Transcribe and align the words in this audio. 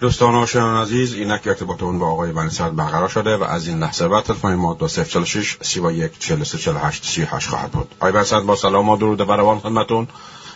دوستان 0.00 0.34
و 0.34 0.46
شنوندگان 0.46 0.82
عزیز 0.82 1.14
اینک 1.14 1.40
ارتباطمون 1.46 1.98
با 1.98 2.06
آقای 2.06 2.32
بنی 2.32 2.50
برقرار 2.76 3.08
شده 3.08 3.36
و 3.36 3.44
از 3.44 3.68
این 3.68 3.78
لحظه 3.78 4.08
بعد 4.08 4.24
تلفن 4.24 4.54
ما 4.54 4.74
2046 4.74 5.56
31 5.62 6.18
43 6.18 6.58
48 6.58 7.04
38 7.04 7.48
خواهد 7.48 7.70
بود. 7.70 7.94
آقای 8.00 8.12
بنی 8.12 8.40
با 8.40 8.56
سلام 8.56 8.88
و 8.88 8.96
درود 8.96 9.18
بروان 9.18 9.58
خدمتون. 9.60 10.08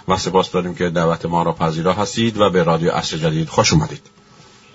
و 0.08 0.16
سپاس 0.16 0.50
داریم 0.50 0.74
که 0.74 0.90
دعوت 0.90 1.26
ما 1.26 1.42
را 1.42 1.52
پذیرا 1.52 1.92
هستید 1.92 2.40
و 2.40 2.50
به 2.50 2.62
رادیو 2.62 2.90
اصر 2.90 3.16
جدید 3.16 3.48
خوش 3.48 3.72
اومدید. 3.72 4.02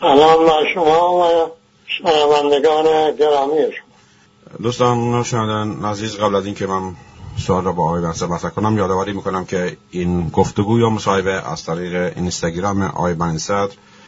سلام 0.02 0.46
بر 0.46 0.74
شما 0.74 1.14
و 1.14 1.52
شنوندگان 1.88 3.16
گرامی 3.20 3.54
شما. 3.58 4.62
دوستان 4.64 5.14
و 5.14 5.24
شنوندگان 5.24 5.92
عزیز 5.92 6.18
قبل 6.18 6.36
از 6.36 6.46
اینکه 6.46 6.68
من 6.68 6.96
سوال 7.38 7.64
را 7.64 7.72
با 7.72 7.84
آقای 7.84 8.02
بنی 8.02 8.24
مطرح 8.24 8.52
کنم 8.52 8.78
یادآوری 8.78 9.14
می‌کنم 9.14 9.46
که 9.46 9.78
این 9.92 10.30
گفتگو 10.30 10.80
یا 10.80 10.90
مصاحبه 10.90 11.52
از 11.52 11.66
طریق 11.66 12.14
اینستاگرام 12.16 12.82
آقای 12.82 13.14
بنی 13.14 13.40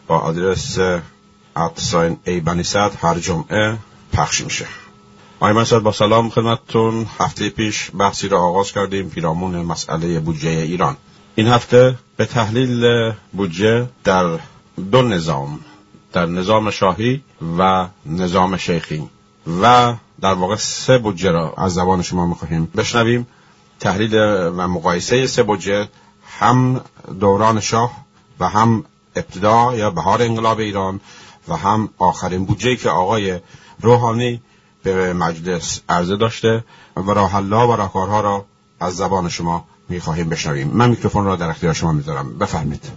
با 0.07 0.19
آدرس 0.19 0.77
ای 2.25 2.39
بنیصد 2.39 2.91
هر 3.01 3.19
جمعه 3.19 3.77
پخش 4.13 4.41
میشه. 4.41 4.65
آقای 5.39 5.53
مسعود 5.53 5.83
با 5.83 5.91
سلام 5.91 6.29
خدمتتون. 6.29 7.05
هفته 7.19 7.49
پیش 7.49 7.91
بحثی 7.97 8.27
را 8.27 8.41
آغاز 8.41 8.71
کردیم 8.71 9.09
پیرامون 9.09 9.55
مسئله 9.55 10.19
بودجه 10.19 10.49
ایران. 10.49 10.97
این 11.35 11.47
هفته 11.47 11.97
به 12.17 12.25
تحلیل 12.25 13.11
بودجه 13.33 13.89
در 14.03 14.39
دو 14.91 15.01
نظام 15.01 15.59
در 16.13 16.25
نظام 16.25 16.71
شاهی 16.71 17.23
و 17.57 17.87
نظام 18.05 18.57
شیخی. 18.57 19.09
و 19.61 19.93
در 20.21 20.33
واقع 20.33 20.55
سه 20.55 20.97
بودجه 20.97 21.31
را 21.31 21.53
از 21.57 21.73
زبان 21.73 22.01
شما 22.01 22.25
می‌خواهیم 22.25 22.65
بشنویم. 22.65 23.27
تحلیل 23.79 24.15
و 24.57 24.67
مقایسه 24.67 25.27
سه 25.27 25.43
بودجه 25.43 25.87
هم 26.39 26.81
دوران 27.19 27.59
شاه 27.59 27.91
و 28.39 28.49
هم 28.49 28.85
ابتدا 29.17 29.75
یا 29.75 29.89
بهار 29.89 30.21
انقلاب 30.21 30.59
ایران 30.59 30.99
و 31.47 31.55
هم 31.55 31.89
آخرین 31.97 32.45
بودجه 32.45 32.75
که 32.75 32.89
آقای 32.89 33.39
روحانی 33.81 34.41
به 34.83 35.13
مجلس 35.13 35.81
عرضه 35.89 36.15
داشته 36.15 36.63
و 36.95 37.11
راه 37.11 37.41
و 37.41 37.75
راهکارها 37.75 38.21
را 38.21 38.45
از 38.79 38.95
زبان 38.95 39.29
شما 39.29 39.65
می‌خواهیم 39.89 40.29
بشنویم. 40.29 40.67
من 40.67 40.89
میکروفون 40.89 41.25
را 41.25 41.35
در 41.35 41.49
اختیار 41.49 41.73
شما 41.73 41.91
می‌ذارم. 41.91 42.37
بفرمید 42.37 42.91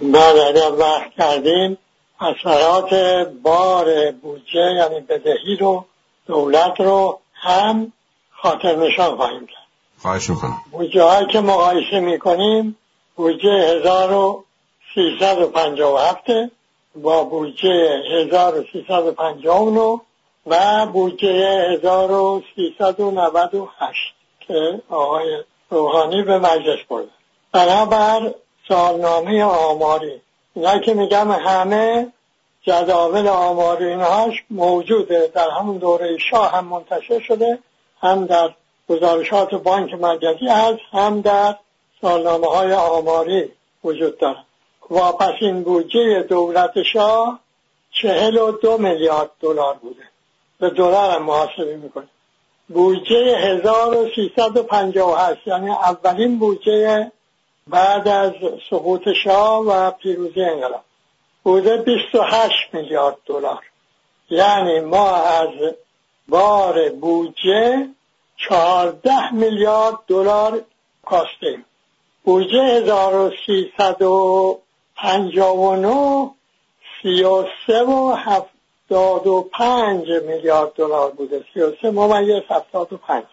بله 0.00 0.42
اگر 0.48 0.72
وقت 0.78 1.10
کردیم 1.18 1.78
اثرات 2.20 2.94
بار 3.42 4.10
بودجه 4.22 4.72
یعنی 4.76 5.00
بدهی 5.00 5.56
رو 5.60 5.84
دولت 6.26 6.80
رو 6.80 7.20
هم 7.34 7.92
خاطر 8.42 8.76
نشان 8.76 9.16
خواهیم 9.16 9.46
کرد. 9.46 9.66
خواهش 9.98 10.30
می‌کنم. 10.30 10.60
بودجه 10.70 11.02
هایی 11.02 11.26
که 11.26 11.40
مقایسه 11.40 12.00
می‌کنیم 12.00 12.76
بودجه 13.16 13.50
هزار 13.50 14.12
و 14.12 14.44
357 14.94 16.24
با 16.94 17.24
بودجه 17.24 18.02
1359 18.10 20.00
و 20.46 20.86
بودجه 20.86 21.28
1398 21.72 24.14
که 24.40 24.82
آقای 24.88 25.42
روحانی 25.70 26.22
به 26.22 26.38
مجلس 26.38 26.78
برده. 26.88 27.10
بنابر 27.52 28.34
سالنامه 28.68 29.44
آماری. 29.44 30.20
اینا 30.54 30.78
که 30.78 30.94
میگم 30.94 31.30
همه 31.30 32.12
جداول 32.62 33.28
آماری 33.28 33.86
اینهاش 33.86 34.44
موجوده. 34.50 35.30
در 35.34 35.50
همون 35.50 35.78
دوره 35.78 36.18
شاه 36.18 36.52
هم 36.52 36.64
منتشر 36.64 37.20
شده 37.20 37.58
هم 38.00 38.26
در 38.26 38.54
گزارشات 38.88 39.54
بانک 39.54 39.94
مرکزی 39.94 40.48
هست 40.48 40.80
هم 40.92 41.20
در 41.20 41.56
سالنامه 42.00 42.46
های 42.46 42.72
آماری 42.72 43.52
وجود 43.84 44.18
دارد 44.18 44.46
واپسین 44.90 45.62
بودجه 45.62 46.22
دولت 46.22 46.82
شاه 46.82 47.40
چهل 47.90 48.38
و 48.38 48.52
دو 48.52 48.78
میلیارد 48.78 49.30
دلار 49.40 49.74
بوده. 49.74 50.02
به 50.58 50.70
دلار 50.70 51.10
هم 51.10 51.22
محاسبه 51.22 51.76
می‌کنه. 51.76 52.08
بودجه 52.68 53.36
1358 53.36 55.46
یعنی 55.46 55.70
اولین 55.70 56.38
بودجه 56.38 57.12
بعد 57.66 58.08
از 58.08 58.32
سقوط 58.70 59.08
شاه 59.24 59.58
و 59.58 59.90
پیروزی 59.90 60.42
انقلاب. 60.42 60.84
بوده 61.42 61.76
28 61.76 62.54
میلیارد 62.72 63.16
دلار. 63.26 63.64
یعنی 64.30 64.80
ما 64.80 65.16
از 65.16 65.48
بار 66.28 66.88
بودجه 66.88 67.88
14 68.36 69.34
میلیارد 69.34 69.98
دلار 70.08 70.64
کاستیم 71.06 71.64
بودجه 72.24 72.62
1300 72.62 74.02
59 75.02 76.30
33 77.02 77.82
و 77.82 78.14
75 78.14 80.08
میلیارد 80.08 80.72
دلار 80.72 81.10
بوده. 81.10 81.44
33 81.54 81.90
ممیز 81.90 82.42
75 82.50 83.24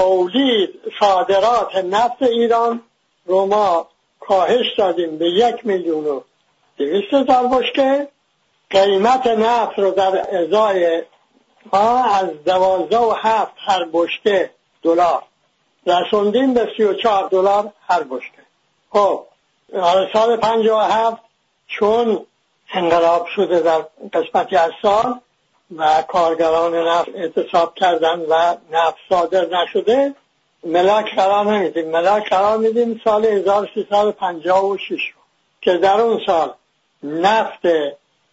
تولید 0.00 0.80
صادرات 1.00 1.76
نفت 1.76 2.22
ایران 2.22 2.82
رو 3.24 3.46
ما 3.46 3.86
کاهش 4.20 4.66
دادیم 4.78 5.18
به 5.18 5.30
یک 5.30 5.66
میلیون 5.66 6.06
و 6.06 6.20
دویست 6.76 7.14
هزار 7.14 7.46
بشکه. 7.46 8.08
قیمت 8.70 9.26
نفت 9.26 9.78
رو 9.78 9.90
در 9.90 10.36
ازای 10.36 11.02
ما 11.72 12.04
از 12.04 12.44
دوازده 12.44 12.98
و 12.98 13.14
هفت 13.18 13.52
هر 13.56 13.86
بشکه 13.92 14.50
دلار. 14.82 15.22
رسوندیم 15.86 16.54
به 16.54 16.68
سی 16.76 16.82
و 16.82 16.94
چهار 16.94 17.28
دلار 17.28 17.72
هر 17.88 18.02
بشکه. 18.02 18.42
خب 18.90 19.26
سال 20.12 20.36
پنج 20.36 20.66
و 20.66 20.76
هفت 20.76 21.22
چون 21.66 22.26
انقلاب 22.72 23.26
شده 23.26 23.60
در 23.60 23.84
قسمتی 24.12 24.56
از 24.56 24.70
سال 24.82 25.20
و 25.76 26.02
کارگران 26.02 26.74
نفت 26.74 27.08
اعتصاب 27.14 27.74
کردن 27.74 28.20
و 28.20 28.56
نفت 28.72 28.96
صادر 29.08 29.46
نشده 29.46 30.14
ملاک 30.64 31.14
قرار 31.14 31.44
نمیدیم. 31.44 31.90
ملاک 31.90 32.28
قرار 32.28 32.58
میدیم 32.58 33.00
سال 33.04 33.26
1356 33.26 35.00
که 35.60 35.76
در 35.76 36.00
اون 36.00 36.20
سال 36.26 36.54
نفت 37.02 37.62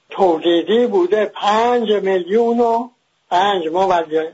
تولیدی 0.10 0.88
بوده 0.88 1.26
پنج 1.26 1.92
میلیون 1.92 2.60
و 2.60 2.90
پنج 3.32 3.68
موجه 3.68 4.34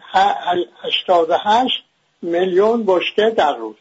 هشتاد 0.83 1.27
هشت 1.45 1.83
میلیون 2.21 2.83
بشکه 2.85 3.29
در 3.29 3.55
روز. 3.55 3.75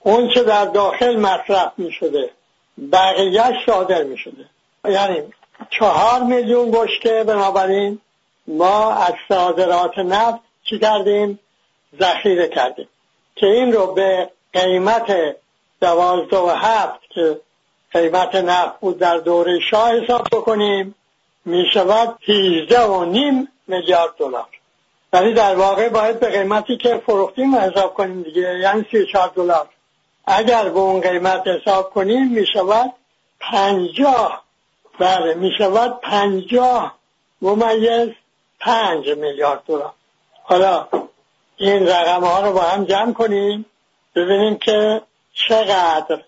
اون 0.00 0.28
که 0.28 0.42
در 0.42 0.64
داخل 0.64 1.16
مصرف 1.16 1.72
می 1.76 1.92
شده 1.92 2.30
بقیه 2.92 3.42
صادر 3.66 4.02
می 4.02 4.18
شده 4.18 4.44
یعنی 4.84 5.22
چهار 5.70 6.22
میلیون 6.22 6.70
بشکه 6.70 7.24
بنابراین 7.26 8.00
ما 8.48 8.92
از 8.92 9.14
صادرات 9.28 9.98
نفت 9.98 10.40
چی 10.64 10.78
کردیم؟ 10.78 11.38
ذخیره 12.00 12.48
کردیم. 12.48 12.88
که 13.36 13.46
این 13.46 13.72
رو 13.72 13.86
به 13.86 14.30
قیمت 14.52 15.36
دوازده 15.80 16.38
و 16.38 16.48
هفت 16.48 17.00
که 17.10 17.40
قیمت 17.92 18.34
نفت 18.34 18.80
بود 18.80 18.98
در 18.98 19.16
دوره 19.16 19.60
شاه 19.70 20.00
حساب 20.00 20.28
بکنیم 20.32 20.94
می 21.44 21.64
شود 21.72 22.18
18 22.28 22.80
و 22.80 23.04
نیم 23.04 23.48
میلیارد 23.66 24.14
دلار. 24.18 24.46
ولی 25.12 25.34
در 25.34 25.54
واقع 25.54 25.88
باید 25.88 26.20
به 26.20 26.28
قیمتی 26.28 26.76
که 26.76 27.02
فروختیم 27.06 27.54
حساب 27.54 27.94
کنیم 27.94 28.22
دیگه 28.22 28.58
یعنی 28.58 28.86
34 28.90 29.32
دلار. 29.34 29.68
اگر 30.26 30.68
به 30.68 30.78
اون 30.78 31.00
قیمت 31.00 31.46
حساب 31.46 31.90
کنیم 31.90 32.28
می 32.28 32.46
شود 32.46 32.92
50 33.40 34.44
بله 34.98 35.34
می 35.34 35.50
شود 35.58 36.00
50 36.00 36.94
ممیز 37.42 38.08
5 38.66 39.08
میلیارد 39.08 39.62
دلار. 39.66 39.92
حالا 40.42 40.88
این 41.56 41.88
رقم 41.88 42.24
ها 42.24 42.46
رو 42.46 42.52
با 42.52 42.60
هم 42.60 42.84
جمع 42.84 43.12
کنیم 43.12 43.66
ببینیم 44.14 44.58
که 44.58 45.02
چقدر 45.32 46.20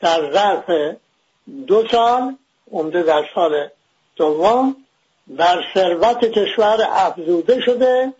در 0.00 0.32
ظرف 0.32 0.96
دو 1.66 1.88
سال 1.88 2.36
عمده 2.72 3.02
در 3.02 3.24
سال 3.34 3.68
دوم 4.16 4.76
در 5.36 5.64
ثروت 5.74 6.24
کشور 6.24 6.88
افزوده 6.90 7.60
شده 7.60 8.12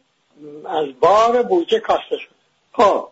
از 0.68 0.86
بار 1.00 1.42
بودجه 1.42 1.78
کاسته 1.78 2.16
شده. 2.16 2.34
خب 2.72 3.08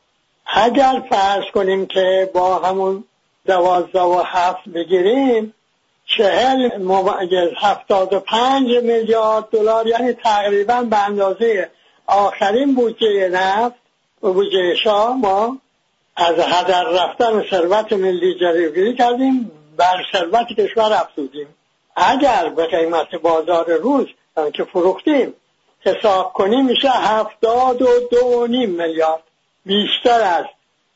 اگر 0.47 1.03
فرض 1.11 1.45
کنیم 1.55 1.87
که 1.87 2.31
با 2.35 2.59
همون 2.59 3.05
دوازده 3.47 4.01
و 4.01 4.23
هفت 4.27 4.69
بگیریم 4.69 5.55
چهل 6.17 6.79
ممیز 6.79 7.53
هفتاد 7.57 8.13
و 8.13 8.21
پنج 8.21 8.69
میلیارد 8.77 9.45
دلار. 9.51 9.87
یعنی 9.87 10.13
تقریبا 10.13 10.83
به 10.83 11.05
اندازه 11.05 11.71
آخرین 12.07 12.75
بودجه 12.75 13.29
نفت 13.29 13.77
و 14.23 14.33
بودجه 14.33 14.75
شاه 14.75 15.17
ما 15.17 15.59
از 16.17 16.35
هدر 16.39 16.85
رفتن 16.85 17.45
ثروت 17.51 17.93
ملی 17.93 18.35
جلوگیری 18.35 18.95
کردیم 18.95 19.51
بر 19.77 19.97
ثروت 20.13 20.47
کشور 20.47 20.93
افزودیم. 20.93 21.47
اگر 21.97 22.49
به 22.49 22.67
قیمت 22.67 23.15
بازار 23.15 23.73
روز 23.73 24.07
که 24.55 24.65
فروختیم 24.65 25.35
حساب 25.81 26.33
کنیم 26.33 26.65
میشه 26.65 26.91
هفتاد 26.91 27.83
و 27.83 27.89
دو 28.11 28.47
نیم 28.47 28.71
میلیارد. 28.71 29.23
بیشتر 29.67 30.21
از 30.21 30.45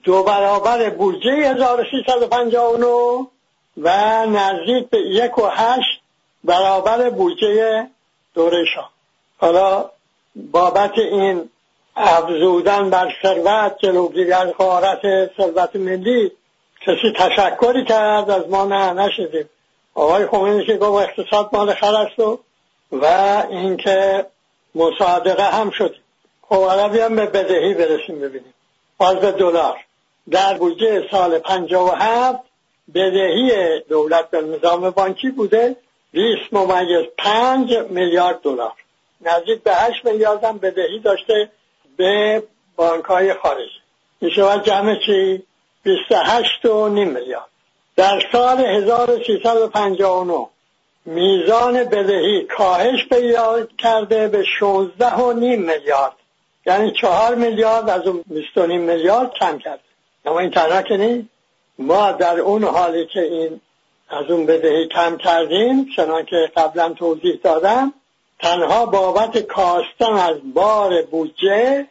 دو 0.05 0.23
برابر 0.23 0.91
بودجه 0.91 1.33
1359 1.33 3.27
و 3.77 3.91
نزدیک 4.27 4.91
به 4.91 4.99
یک 4.99 5.39
و 5.39 5.47
هشت 5.47 6.01
برابر 6.45 7.11
بودجه 7.11 7.87
دوره 8.35 8.65
حالا 9.39 9.91
بابت 10.37 10.99
این 10.99 11.51
افزودن 11.97 12.91
بر 12.91 13.15
ثروت 13.23 13.79
جلوگیری 13.79 14.33
از 14.33 14.53
غارت 14.53 15.01
ثروت 15.37 15.77
ملی 15.77 16.33
کسی 16.81 17.13
تشکری 17.17 17.85
کرد 17.85 18.31
از 18.31 18.49
ما؟ 18.49 18.65
نه 18.65 18.93
نشدیم. 18.93 19.49
آقای 19.95 20.27
خمینی 20.27 20.67
که 20.67 20.77
گفت 20.77 21.09
اقتصاد 21.09 21.51
مال 21.53 21.75
خر 21.75 21.95
است 21.95 22.19
و 22.19 22.41
و 22.93 23.07
اینکه 23.51 24.27
مصادقه 24.75 25.45
هم 25.45 25.71
شد. 25.71 25.97
خب 26.43 26.65
حالا 26.65 26.89
بیام 26.89 27.17
به 27.17 27.27
بدهی 27.27 27.75
برسیم 27.75 28.21
ببینیم. 28.21 28.55
باز 28.99 29.17
به 29.17 29.33
دلار. 29.33 29.77
در 30.31 30.55
بودجه 30.59 31.09
سال 31.11 31.39
57 31.39 32.41
بدهی 32.95 33.81
دولت 33.81 34.31
به 34.31 34.41
نظام 34.41 34.91
بانکی 34.91 35.31
بوده 35.31 35.77
20 36.13 36.53
ممیز 36.53 37.07
5 37.19 37.77
میلیارد 37.91 38.41
دلار. 38.41 38.73
نزدیک 39.21 39.63
به 39.63 39.75
8 39.75 40.05
میلیارد 40.05 40.45
هم 40.45 40.59
بدهی 40.59 41.01
داشته 41.01 41.51
به 41.97 42.43
بانک 42.77 43.05
های 43.05 43.35
خارجی 43.35 43.81
میشه 44.21 44.61
جمع 44.65 44.97
چی؟ 45.07 45.43
28 45.83 46.67
و 46.67 46.89
نیم 46.89 47.09
میلیارد. 47.09 47.49
در 47.97 48.23
سال 48.33 48.61
1359 48.61 50.49
میزان 51.05 51.85
بدهی 51.85 52.45
کاهش 52.45 53.07
پیدا 53.09 53.67
کرده 53.79 54.29
به 54.29 54.45
16 54.59 55.15
و 55.15 55.33
نیم 55.33 55.61
میلیارد. 55.61 56.13
یعنی 56.67 56.91
چهار 56.91 57.35
میلیارد 57.35 57.91
از 57.91 58.07
اون 58.07 58.25
20 58.27 58.59
نیم 58.59 58.81
میلیارد 58.81 59.35
کم 59.35 59.59
کرده. 59.59 59.83
اما 60.25 60.41
این 60.41 60.51
تنها 60.51 60.83
که 60.83 60.97
نیست 60.97 61.29
ما 61.79 62.13
در 62.13 62.41
اون 62.41 62.65
حالی 62.65 63.07
که 63.07 63.21
این 63.21 63.61
از 64.09 64.31
اون 64.31 64.47
بدهی 64.47 64.89
کم 64.89 65.17
کردیم 65.17 65.87
چنان 65.97 66.25
که 66.25 66.51
قبلا 66.57 66.89
توضیح 66.89 67.41
دادم 67.43 67.93
تنها 68.41 68.87
بابت 68.87 69.39
کاستن 69.39 70.13
از 70.13 70.37
بار 70.55 71.03
بودجه 71.03 71.87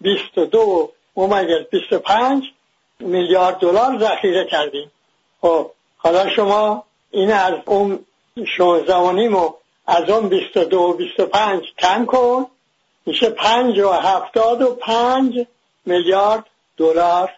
22 0.00 0.92
ممیز 1.16 1.66
25 1.70 2.44
میلیارد 3.00 3.58
دلار 3.58 3.98
ذخیره 3.98 4.44
کردیم. 4.44 4.90
خب 5.40 5.70
حالا 5.96 6.30
شما 6.30 6.84
این 7.10 7.32
از 7.32 7.54
اون 7.66 8.04
16 8.56 8.94
و 8.94 9.52
از 9.86 10.10
اون 10.10 10.28
22 10.28 10.78
و 10.78 10.92
25 10.92 11.62
کم 11.78 12.06
کن 12.06 12.46
میشه 13.06 13.30
5 13.30 13.78
و 13.78 13.90
75 13.92 15.46
میلیارد 15.86 16.44
دلار 16.76 17.37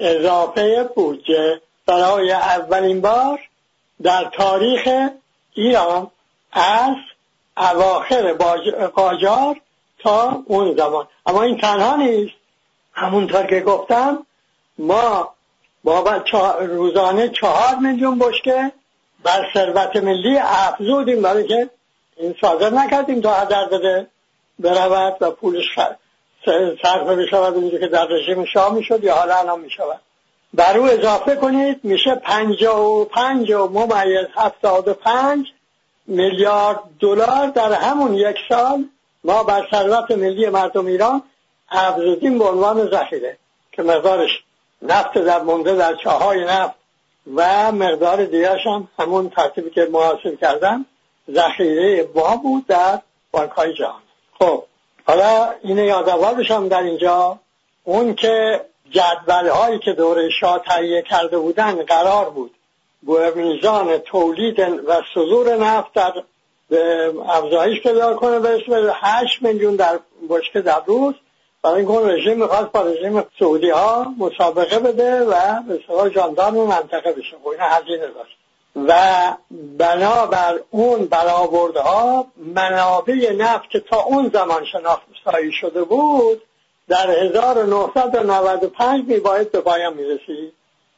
اضافه 0.00 0.90
بودجه 0.94 1.60
برای 1.86 2.32
اولین 2.32 3.00
بار 3.00 3.40
در 4.02 4.24
تاریخ 4.24 5.08
ایران 5.54 6.10
از 6.52 6.96
اواخر 7.56 8.32
قاجار 8.94 9.60
تا 9.98 10.42
اون 10.46 10.76
زمان. 10.76 11.08
اما 11.26 11.42
این 11.42 11.56
تنها 11.56 11.96
نیست. 11.96 12.34
همونطور 12.92 13.46
که 13.46 13.60
گفتم 13.60 14.26
ما 14.78 15.34
بابا 15.84 16.24
روزانه 16.60 17.28
چهار 17.28 17.74
میلیون 17.80 18.18
بشکه 18.18 18.72
بر 19.22 19.50
ثروت 19.54 19.96
ملی 19.96 20.38
افزودیم 20.38 21.22
برای 21.22 21.46
که 21.46 21.70
این 22.16 22.34
صادر 22.40 22.70
نکردیم 22.70 23.20
تا 23.20 23.34
هدر 23.34 23.64
بده 23.64 24.06
برود 24.58 25.16
و 25.20 25.30
پولش 25.30 25.74
صرف 26.82 27.06
بشود 27.06 27.54
اونجا 27.54 27.78
که 27.78 27.86
در 27.86 28.06
رژیم 28.06 28.44
شاه 28.44 28.74
می‌شد 28.74 29.04
یا 29.04 29.14
حالا 29.14 29.36
الان 29.36 29.60
می‌شود. 29.60 30.00
بر 30.54 30.78
او 30.78 30.86
اضافه 30.86 31.36
کنید 31.36 31.80
میشه 31.84 32.14
پنجا 32.14 32.82
و 32.82 33.04
پنج 33.04 33.50
و 33.50 33.68
ممیز 33.68 34.26
هفتاد 34.36 34.88
و 34.88 34.94
پنج 34.94 35.46
میلیارد 36.06 36.80
دلار 37.00 37.46
در 37.46 37.72
همون 37.72 38.14
یک 38.14 38.36
سال 38.48 38.84
ما 39.24 39.42
بر 39.42 39.68
ثروت 39.70 40.10
ملی 40.10 40.48
مردم 40.48 40.86
ایران 40.86 41.22
افزودیم 41.70 42.38
به 42.38 42.44
عنوان 42.44 42.90
ذخیره 42.90 43.38
که 43.72 43.82
مقدارش 43.82 44.30
نفت 44.82 45.18
در 45.18 45.42
مونده 45.42 45.74
در 45.74 45.94
چاهای 45.94 46.44
نفت 46.44 46.74
و 47.34 47.72
مقدار 47.72 48.24
دیگرش 48.24 48.66
هم 48.66 48.88
همون 48.98 49.30
ترتیبی 49.30 49.70
که 49.70 49.88
محاسب 49.92 50.40
کردم 50.40 50.86
ذخیره 51.30 52.02
با 52.02 52.36
بود 52.36 52.66
در 52.66 53.00
بانک 53.30 53.50
های 53.50 53.74
جهان. 53.74 54.02
خب 54.38 54.64
حالا 55.06 55.48
اینه 55.62 55.84
یادآور 55.84 56.34
بشم 56.34 56.68
در 56.68 56.82
اینجا 56.82 57.38
اون 57.84 58.14
که 58.14 58.60
جدول 58.90 59.48
هایی 59.48 59.78
که 59.78 59.92
دوره 59.92 60.30
شاه 60.40 60.62
تهیه 60.68 61.02
کرده 61.02 61.38
بودن 61.38 61.82
قرار 61.82 62.30
بود. 62.30 62.54
با 63.02 63.32
میزان 63.34 63.98
تولید 63.98 64.58
و 64.58 65.02
صدور 65.14 65.56
نفت 65.56 65.92
در 65.92 66.12
افزایش 67.28 67.82
پیدا 67.82 68.14
کنه 68.14 68.38
به 68.38 68.48
اسم 68.48 68.92
8 68.94 69.42
میلیون 69.42 69.76
در 69.76 69.98
بشکه 70.30 70.60
در 70.60 70.82
روز. 70.86 71.14
برای 71.62 71.76
اینکه 71.76 72.06
رژیم 72.06 72.38
می‌خواست 72.38 72.72
با 72.72 72.80
رژیم 72.80 73.24
سعودی 73.38 73.70
ها 73.70 74.06
مسابقه 74.18 74.78
بده 74.78 75.20
و 75.20 75.62
به 75.68 75.80
سوال 75.86 76.10
جاندار 76.10 76.50
منطقه 76.50 77.12
بشه. 77.12 77.36
خب 77.42 77.48
این 77.48 77.60
هزینه 77.60 78.06
داشت. 78.06 78.36
و 78.76 78.92
بنابر 79.78 80.60
اون 80.70 81.08
ها 81.76 82.26
منابع 82.36 83.32
نفت 83.32 83.76
تا 83.76 84.02
اون 84.02 84.30
زمان 84.34 84.64
شناسایی 84.64 85.52
شده 85.52 85.84
بود 85.84 86.42
در 86.88 87.10
1995 87.10 89.04
میباید 89.08 89.52
به 89.52 89.60
پایان 89.60 89.94
می‌رسید 89.94 90.52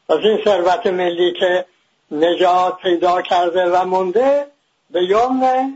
از 0.08 0.18
این 0.18 0.44
ثروت 0.44 0.86
ملی 0.86 1.32
که 1.32 1.64
نجات 2.10 2.76
پیدا 2.82 3.22
کرده 3.22 3.64
و 3.64 3.84
مونده 3.84 4.46
به 4.90 5.04
یوم 5.04 5.72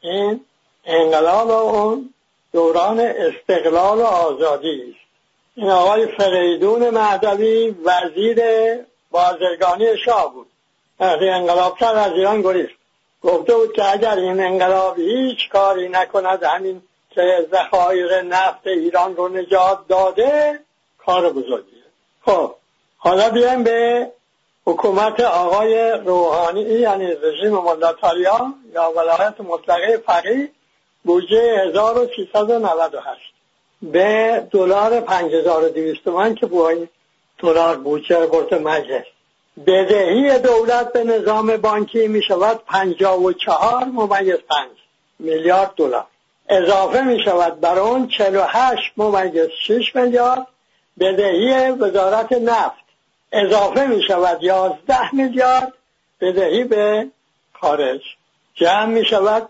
این 0.00 0.44
انقلاب 0.84 1.50
اون 1.50 2.14
دوران 2.52 3.00
استقلال 3.00 3.98
و 3.98 4.04
آزادی 4.04 4.82
است. 4.82 5.02
این 5.54 5.70
آقای 5.70 6.06
فریدون 6.06 6.90
مهدوی 6.90 7.74
وزیر 7.84 8.40
بازرگانی 9.10 9.98
شاه 10.04 10.32
بود. 10.34 10.46
وقتی 11.00 11.28
انقلاب 11.28 11.78
کرد 11.78 11.96
از 11.96 12.12
ایران 12.12 12.42
گریخت 12.42 12.74
گفته 13.22 13.54
بود 13.54 13.72
که 13.72 13.92
اگر 13.92 14.16
این 14.16 14.40
انقلاب 14.40 14.98
هیچ 14.98 15.48
کاری 15.48 15.88
نکند 15.88 16.42
همین 16.42 16.82
که 17.10 17.46
ذخایر 17.52 18.22
نفت 18.22 18.66
ایران 18.66 19.16
رو 19.16 19.28
نجات 19.28 19.78
داده 19.88 20.60
کار 20.98 21.32
بزرگیه. 21.32 21.82
خب 22.24 22.54
حالا 22.96 23.30
بیایم 23.30 23.62
به 23.62 24.10
حکومت 24.66 25.20
آقای 25.20 25.90
روحانی 25.90 26.60
یعنی 26.60 27.06
رژیم 27.06 27.52
ملاتاریا 27.52 28.54
یا 28.74 28.92
ولایت 28.96 29.40
مطلقه 29.40 30.02
فقیه 30.06 30.50
بودجه 31.04 31.62
1398 31.68 33.20
به 33.82 34.46
دلار 34.50 35.00
5200 35.00 36.04
تومان 36.04 36.34
که 36.34 36.52
این 36.52 36.88
دلار 37.38 37.76
بودجه 37.76 38.26
برد 38.26 38.54
مجلس. 38.54 39.04
بدهی 39.66 40.38
دولت 40.38 40.92
به 40.92 41.04
نظام 41.04 41.56
بانکی 41.56 42.08
می 42.08 42.22
شود 42.22 42.60
54 42.66 43.84
ممیز 43.84 44.36
5 44.36 44.68
میلیارد 45.18 45.72
دلار. 45.76 46.06
اضافه 46.48 47.02
می 47.02 47.22
شود 47.24 47.60
بر 47.60 47.78
اون 47.78 48.08
48 48.08 48.92
ممیز 48.96 49.48
6 49.66 49.96
میلیارد 49.96 50.46
بدهی 51.00 51.70
وزارت 51.70 52.32
نفت. 52.32 52.82
اضافه 53.32 53.86
می 53.86 54.02
شود 54.02 54.42
11 54.42 55.14
میلیارد 55.14 55.72
بدهی 56.20 56.64
به 56.64 57.06
خارج. 57.52 58.00
جمع 58.54 58.84
می 58.84 59.04
شود 59.04 59.48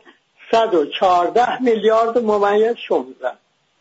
114 0.53 1.63
میلیارد 1.63 2.19
ممیز 2.19 2.77
16 2.77 3.31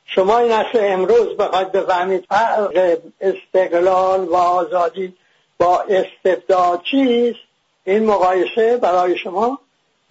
شما 0.06 0.38
این 0.38 0.52
اصل 0.52 0.80
امروز 0.82 1.38
بخواید 1.38 1.72
بفهمید 1.72 2.26
فرق 2.30 2.98
استقلال 3.22 4.26
و 4.26 4.36
آزادی 4.36 5.14
با 5.62 5.82
استبداد 5.82 6.82
چیست 6.92 7.40
این 7.84 8.06
مقایسه 8.06 8.78
برای 8.78 9.18
شما 9.18 9.60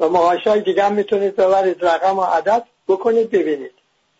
و 0.00 0.08
مقایسه 0.08 0.50
های 0.50 0.60
دیگه 0.60 0.88
می‌تونید 0.88 1.36
ببرید 1.36 1.84
رقم 1.84 2.18
و 2.18 2.22
عدد 2.22 2.64
بکنید 2.88 3.30
ببینید. 3.30 3.72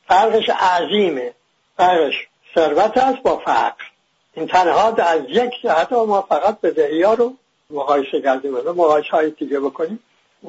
فرقش 0.09 0.49
عظیمه. 0.49 1.33
فرقش 1.77 2.15
ثروت 2.55 2.99
است 2.99 3.23
با 3.23 3.37
فقر. 3.37 3.85
این 4.35 4.47
تنها 4.47 4.89
از 4.89 5.21
یک 5.29 5.51
جهت 5.63 5.93
ما 5.93 6.23
فقط 6.23 6.61
به 6.61 6.91
ها 7.07 7.15
رو 7.15 7.33
مقایسه 7.71 8.21
کردیم. 8.21 8.55
و 8.55 8.73
مقایسه 8.73 9.11
های 9.11 9.31
دیگه 9.31 9.61
بکنیم. 9.61 10.01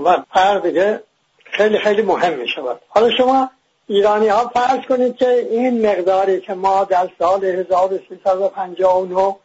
و 0.04 0.18
فرق 0.34 0.64
دیگه 0.64 1.04
خیلی 1.44 1.80
خیلی 1.80 2.02
مهم 2.02 2.34
می 2.34 2.48
شود 2.48 2.82
حالا 2.88 3.12
شما 3.18 3.50
ایرانی 3.88 4.28
ها 4.28 4.48
فرض 4.48 4.86
کنید 4.90 5.16
که 5.16 5.48
این 5.52 5.88
مقداری 5.88 6.42
که 6.42 6.54
ما 6.54 6.84
در 6.84 7.10
سال 7.20 7.46
1359 7.46 9.36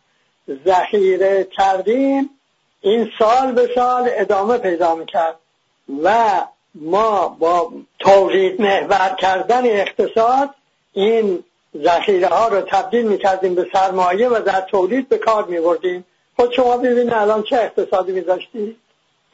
ذخیره 0.66 1.44
کردیم 1.44 2.30
این 2.80 3.10
سال 3.18 3.52
به 3.52 3.70
سال 3.74 4.10
ادامه 4.12 4.58
پیدا 4.58 4.94
می‌کرد 4.94 5.36
و 6.02 6.40
ما 6.74 7.28
با 7.28 7.72
تولید 7.98 8.60
محور 8.60 9.14
کردن 9.18 9.64
اقتصاد 9.64 10.50
این 10.92 11.44
ذخیره 11.82 12.26
ها 12.28 12.48
رو 12.48 12.60
تبدیل 12.60 13.06
می‌کردیم 13.06 13.54
به 13.54 13.66
سرمایه 13.72 14.28
و 14.28 14.42
در 14.42 14.60
تولید 14.60 15.08
به 15.08 15.18
کار 15.18 15.44
میبردیم. 15.44 16.04
خود 16.36 16.52
شما 16.52 16.76
ببینید 16.76 17.12
الان 17.12 17.42
چه 17.42 17.56
اقتصادی 17.56 18.12
میداشتید 18.12 18.76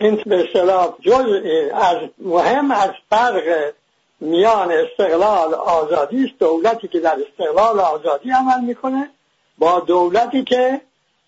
این 0.01 0.23
به 0.27 0.45
اصطلاح 0.45 0.95
جز 1.01 1.27
از 1.75 1.97
مهم 2.19 2.71
از 2.71 2.91
فرق 3.11 3.73
میان 4.21 4.73
استقلال 4.73 5.55
آزادی 5.55 6.25
است. 6.25 6.39
دولتی 6.39 6.89
که 6.89 7.01
در 7.01 7.17
استقلال 7.29 7.81
آزادی 7.81 8.31
عمل 8.31 8.65
می‌کنه 8.65 9.11
با 9.59 9.81
دولتی 9.81 10.45
که 10.45 10.81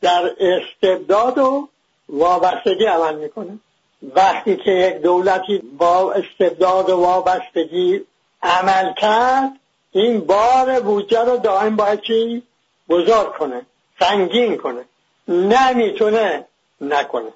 در 0.04 0.30
استبداد 0.40 1.38
و 1.38 1.68
وابستگی 2.08 2.84
عمل 2.84 3.14
می‌کنه. 3.14 3.58
وقتی 4.02 4.56
که 4.56 4.70
یک 4.70 4.94
دولتی 4.94 5.58
با 5.58 6.12
استبداد 6.12 6.90
و 6.90 6.96
وابستگی 6.96 8.00
عمل 8.42 8.92
کرد 8.92 9.50
این 9.92 10.20
بار 10.20 10.80
بودجه 10.80 11.20
رو 11.20 11.36
دائم 11.36 11.76
باید 11.76 12.00
چی؟ 12.00 12.42
بزرگ 12.88 13.32
کنه 13.32 13.66
سنگین 14.00 14.56
کنه. 14.56 14.84
نمی‌تونه 15.28 16.44
نکنه. 16.80 17.32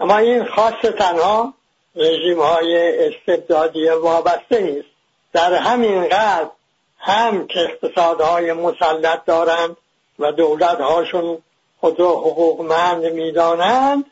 اما 0.00 0.18
این 0.18 0.44
خاص 0.44 0.80
تنها 0.98 1.54
رژیم 1.96 2.40
های 2.40 3.06
استبدادی 3.06 3.88
وابسته 3.88 4.60
نیست. 4.60 4.88
در 5.32 5.54
همین 5.54 6.04
قدر 6.04 6.50
هم 6.98 7.46
که 7.46 7.60
اقتصادهای 7.60 8.52
مسلط 8.52 9.24
دارند 9.24 9.76
و 10.18 10.32
دولت 10.32 10.80
هاشون 10.80 11.38
خود 11.80 12.00
را 12.00 12.10
حقوقمند 12.10 13.04
می‌دانند. 13.04 14.04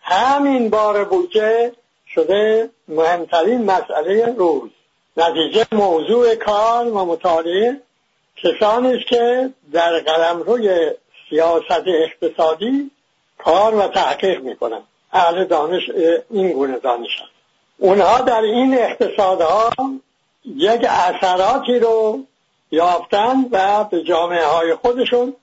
همین 0.00 0.70
بار 0.70 1.04
بودجه 1.04 1.72
شده 2.08 2.70
مهمترین 2.88 3.64
مسئله 3.64 4.34
روز. 4.36 4.70
نتیجه 5.16 5.66
موضوع 5.72 6.34
کار 6.34 6.86
و 6.86 7.04
مطالعه 7.04 7.80
کسانی 8.36 8.94
است 8.96 9.06
که 9.06 9.50
در 9.72 9.98
قلم 9.98 10.42
روی 10.42 10.90
سیاست 11.30 11.84
اقتصادی 11.86 12.90
کار 13.38 13.74
و 13.74 13.88
تحقیق 13.88 14.40
می‌کنند. 14.40 14.82
اهل 15.12 15.44
دانش 15.44 15.90
این 16.30 16.52
گونه 16.52 16.78
دانش 16.78 17.20
هست 17.22 17.30
اونها 17.78 18.20
در 18.20 18.40
این 18.40 18.78
اقتصادها 18.78 19.70
یک 20.44 20.80
اثراتی 20.84 21.78
رو 21.78 22.24
یافتن 22.70 23.44
و 23.50 23.84
به 23.84 24.02
جامعه 24.02 24.46
های 24.46 24.74
خودشون 24.74 25.34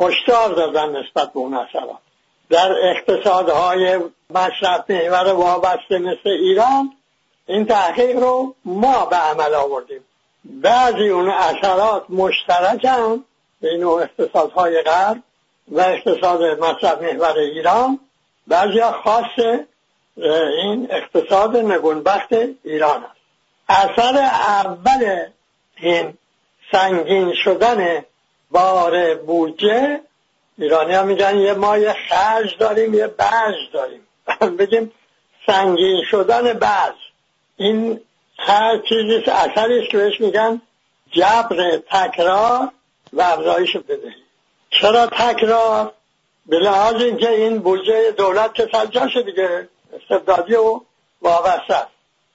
هشدار 0.00 0.54
دادن 0.54 0.96
نسبت 0.96 1.32
به 1.32 1.38
اون 1.38 1.54
اثرات. 1.54 1.98
در 2.50 2.72
اقتصادهای 2.82 3.98
مصرف 4.30 4.90
محور 4.90 5.32
وابسته 5.32 5.98
مثل 5.98 6.28
ایران 6.28 6.92
این 7.46 7.66
تحقیق 7.66 8.18
رو 8.18 8.54
ما 8.64 9.06
به 9.06 9.16
عمل 9.16 9.54
آوردیم. 9.54 10.04
بعضی 10.44 11.08
اون 11.08 11.28
اثرات 11.28 12.04
مشترک 12.08 12.84
هم 12.84 13.24
بین 13.60 13.84
اقتصادهای 13.84 14.82
غرب 14.82 15.22
و 15.68 15.80
اقتصاد 15.80 16.42
مصرف 16.42 17.02
محور 17.02 17.38
ایران. 17.38 18.00
بعضی 18.46 18.82
خاص 19.04 19.58
این 20.62 20.88
اقتصاد 20.90 21.56
نگونبخت 21.56 22.32
ایران 22.64 23.04
است. 23.04 23.20
اثر 23.68 24.18
اول 24.18 25.26
این 25.76 26.18
سنگین 26.72 27.34
شدن 27.44 28.04
بار 28.52 29.14
بودجه 29.14 30.00
ایرانی 30.58 30.94
ها 30.94 31.02
میگن 31.02 31.38
یه 31.38 31.54
ما 31.54 31.78
یه 31.78 31.96
خرج 32.08 32.58
داریم 32.58 32.94
یه 32.94 33.06
بج 33.06 33.54
داریم. 33.72 34.06
بگیم 34.58 34.92
سنگین 35.46 36.02
شدن 36.10 36.52
بج 36.52 36.94
این 37.56 38.00
هر 38.38 38.78
چیزی 38.78 39.30
اثرش 39.30 39.88
که 39.88 39.98
بهش 39.98 40.20
میگن 40.20 40.62
جبر 41.10 41.76
تکرار 41.90 42.68
و 43.12 43.22
افزایش 43.22 43.76
بدهی. 43.76 44.22
چرا 44.70 45.06
تکرار؟ 45.06 45.92
به 46.46 46.58
لحاظ 46.58 46.94
اینکه 46.94 47.30
این 47.30 47.58
بودجه 47.58 48.10
دولت 48.10 48.54
که 48.54 48.68
سجاشه 48.72 49.22
دیگه 49.22 49.68
استبدادی 49.92 50.54
و 50.54 50.80
وابسته. 51.22 51.86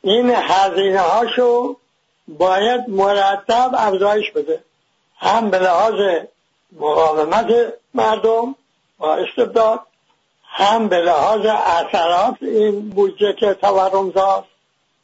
این 0.01 0.29
هزینه 0.29 0.99
هاشو 0.99 1.77
باید 2.27 2.89
مرتب 2.89 3.71
افزایش 3.73 4.31
بده. 4.31 4.63
هم 5.17 5.49
به 5.49 5.59
لحاظ 5.59 5.93
مقاومت 6.71 7.73
مردم 7.93 8.55
با 8.97 9.15
استبداد 9.15 9.79
هم 10.43 10.87
به 10.87 10.97
لحاظ 10.97 11.45
اثرات 11.45 12.35
این 12.41 12.89
بودجه 12.89 13.33
که 13.33 13.53
تورم 13.53 14.11
زاست 14.11 14.47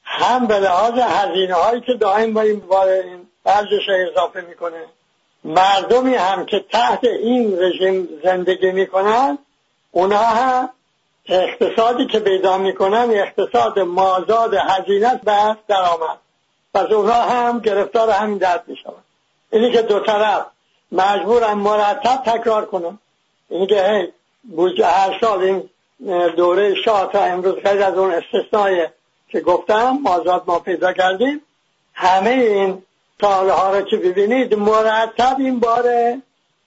هم 0.03 0.47
به 0.47 0.59
لحاظ 0.59 0.93
هزینه 0.93 1.53
هایی 1.53 1.81
که 1.81 1.93
دائم 1.93 2.33
با 2.33 2.41
این 2.41 2.63
این 2.71 3.27
ورزش 3.45 3.89
اضافه 3.89 4.41
می‌کنه. 4.41 4.85
مردمی 5.43 6.15
هم 6.15 6.45
که 6.45 6.59
تحت 6.59 7.03
این 7.03 7.59
رژیم 7.59 8.09
زندگی 8.23 8.71
می‌کنن 8.71 9.37
اونها 9.91 10.25
هم 10.25 10.69
اقتصادی 11.25 12.07
که 12.07 12.19
پیدا 12.19 12.57
می‌کنن 12.57 13.09
اقتصاد 13.11 13.79
مازاد 13.79 14.53
هزینه 14.53 15.21
بر 15.23 15.57
درآمد. 15.67 16.17
پس 16.73 16.91
اونها 16.91 17.21
هم 17.21 17.59
گرفتار 17.59 18.09
همین 18.09 18.37
درد 18.37 18.63
میشون 18.67 18.93
اینی 19.53 19.71
که 19.71 19.81
دو 19.81 19.99
طرف 19.99 20.45
مجبورم 20.91 21.59
مرتب 21.59 22.23
تکرار 22.25 22.65
کنم 22.65 22.99
اینی 23.49 23.67
که 23.67 23.83
هی 23.83 24.83
هر 24.83 25.17
سال 25.21 25.41
این 25.41 25.69
دوره 26.35 26.75
شاه 26.75 27.11
تا 27.11 27.23
امروز 27.23 27.55
خیلی 27.63 27.83
از 27.83 27.97
اون 27.97 28.13
استثنای 28.13 28.87
که 29.27 29.39
گفتم 29.39 29.99
مازاد 30.03 30.43
ما 30.47 30.59
پیدا 30.59 30.93
کردیم 30.93 31.41
همه 31.93 32.29
این 32.29 32.83
سالها 33.21 33.77
رو 33.77 33.81
که 33.81 33.97
ببینید 33.97 34.55
مرتب 34.55 35.35
این 35.39 35.59
بار 35.59 35.83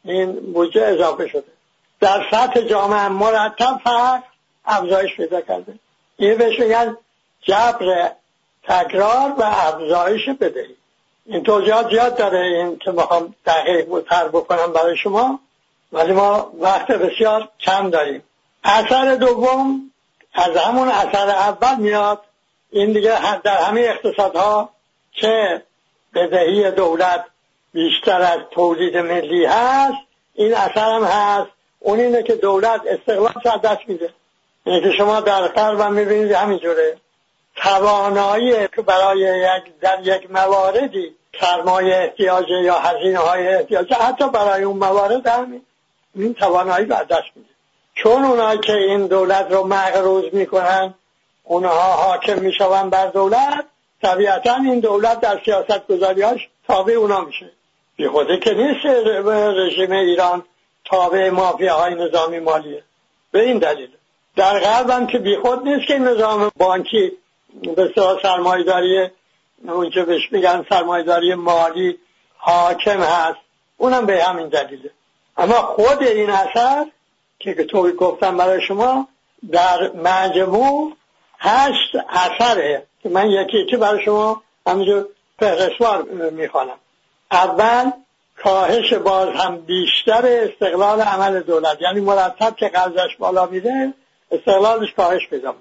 این 0.04 0.32
بودجه 0.32 0.82
اضافه 0.82 1.28
شده. 1.28 1.52
در 2.00 2.26
سطح 2.30 2.60
جامعه 2.60 3.08
مرتب 3.08 3.80
فرق 3.84 4.22
افزایش 4.64 5.16
پیدا 5.16 5.40
کرده. 5.40 5.74
این 6.16 6.38
بهش 6.38 6.60
میگن 6.60 6.96
جبر 7.42 8.10
تکرار 8.62 9.34
و 9.38 9.42
افزایش 9.42 10.28
بدهی. 10.28 10.75
این 11.26 11.42
توضیحات 11.42 11.90
زیاد 11.90 12.16
داره 12.16 12.38
این 12.38 12.78
که 12.78 12.90
می‌خوام 12.90 13.34
دقیق 13.46 13.86
تر 14.10 14.28
بکنم 14.28 14.72
برای 14.72 14.96
شما 14.96 15.40
ولی 15.92 16.12
ما 16.12 16.52
وقت 16.58 16.86
بسیار 16.86 17.48
کم 17.60 17.90
داریم. 17.90 18.22
اثر 18.64 19.14
دوم 19.14 19.90
از 20.34 20.56
همون 20.56 20.88
اثر 20.88 21.28
اول 21.28 21.76
میاد 21.76 22.20
این 22.70 22.92
دیگه 22.92 23.40
در 23.40 23.56
همه 23.56 23.80
اقتصادها 23.80 24.70
که 25.12 25.62
بدهی 26.14 26.70
دولت 26.70 27.24
بیشتر 27.72 28.20
از 28.20 28.38
تولید 28.50 28.96
ملی 28.96 29.44
هست 29.44 29.98
این 30.34 30.54
اثر 30.54 30.92
هم 30.92 31.04
هست. 31.04 31.50
اون 31.80 32.00
اینه 32.00 32.22
که 32.22 32.34
دولت 32.34 32.80
استقلال 32.86 33.34
سر 33.44 33.56
دست 33.56 33.80
میده. 33.86 34.10
اینه 34.64 34.80
که 34.80 34.96
شما 34.96 35.20
در 35.20 35.58
هم 35.58 35.92
می‌بینید 35.92 36.32
همینجوره. 36.32 36.96
توانایی 37.56 38.68
که 38.68 38.82
برای 38.82 39.18
یک 39.18 39.80
در 39.80 39.98
یک 40.02 40.30
مواردی 40.30 41.15
سرمایه 41.40 41.96
احتیاج 41.96 42.50
یا 42.50 42.78
هزینه 42.78 43.18
های 43.18 43.48
احتیاج 43.48 43.92
حتی 43.92 44.28
برای 44.28 44.62
اون 44.62 44.76
موارد 44.76 45.26
هم 45.26 45.62
این 46.14 46.34
توانایی 46.34 46.86
بر 46.86 47.04
دست 47.04 47.28
میده 47.36 47.48
چون 47.94 48.24
اونایی 48.24 48.58
که 48.58 48.72
این 48.72 49.06
دولت 49.06 49.46
رو 49.50 49.66
مغروز 49.66 50.24
می‌کنن 50.32 50.94
اونها 51.44 51.92
حاکم 51.92 52.38
میشون 52.38 52.90
بر 52.90 53.06
دولت 53.06 53.64
طبیعتا 54.02 54.54
این 54.54 54.80
دولت 54.80 55.20
در 55.20 55.40
سیاست 55.44 55.86
گذاریاش 55.86 56.48
تابع 56.66 56.92
اونا 56.92 57.20
میشه. 57.20 57.50
بی 57.96 58.08
خوده 58.08 58.38
که 58.38 58.54
نیست 58.54 58.86
رژیم 59.56 59.92
ایران 59.92 60.42
تابع 60.84 61.30
های 61.68 61.94
نظامی 61.94 62.38
مالیه. 62.38 62.82
به 63.32 63.42
این 63.42 63.58
دلیل. 63.58 63.88
در 64.36 64.58
غرب 64.58 64.90
هم 64.90 65.06
که 65.06 65.18
بیخود 65.18 65.68
نیست 65.68 65.86
که 65.86 65.98
نظام 65.98 66.50
بانکی 66.56 67.12
به 67.76 67.92
سرمایداری 68.22 69.10
اون 69.64 69.90
که 69.90 70.02
بهش 70.02 70.32
میگن 70.32 70.66
سرمایداری 70.68 71.34
مالی 71.34 71.98
حاکم 72.36 73.00
هست. 73.00 73.38
اونم 73.76 74.06
به 74.06 74.24
همین 74.24 74.48
دلیله. 74.48 74.90
اما 75.36 75.54
خود 75.54 76.02
این 76.02 76.30
اثر 76.30 76.86
که 77.38 77.54
تو 77.54 77.92
گفتم 77.92 78.36
برای 78.36 78.60
شما 78.60 79.08
در 79.52 79.92
مجموع 79.92 80.92
هشت 81.38 81.96
اثره 82.08 82.86
که 83.02 83.08
من 83.08 83.30
یکی 83.30 83.58
یکی 83.58 83.76
برای 83.76 84.04
شما 84.04 84.42
همینجور 84.66 85.06
فهرستوار 85.38 86.02
می‌خوانم. 86.30 86.78
اول 87.30 87.90
کاهش 88.42 88.92
باز 88.92 89.28
هم 89.28 89.56
بیشتر 89.56 90.26
استقلال 90.26 91.00
عمل 91.00 91.40
دولت. 91.40 91.78
یعنی 91.80 92.00
مرتب 92.00 92.56
که 92.56 92.68
قرضش 92.68 93.16
بالا 93.18 93.46
میره 93.46 93.94
استقلالش 94.30 94.92
کاهش 94.96 95.28
پیدا 95.30 95.54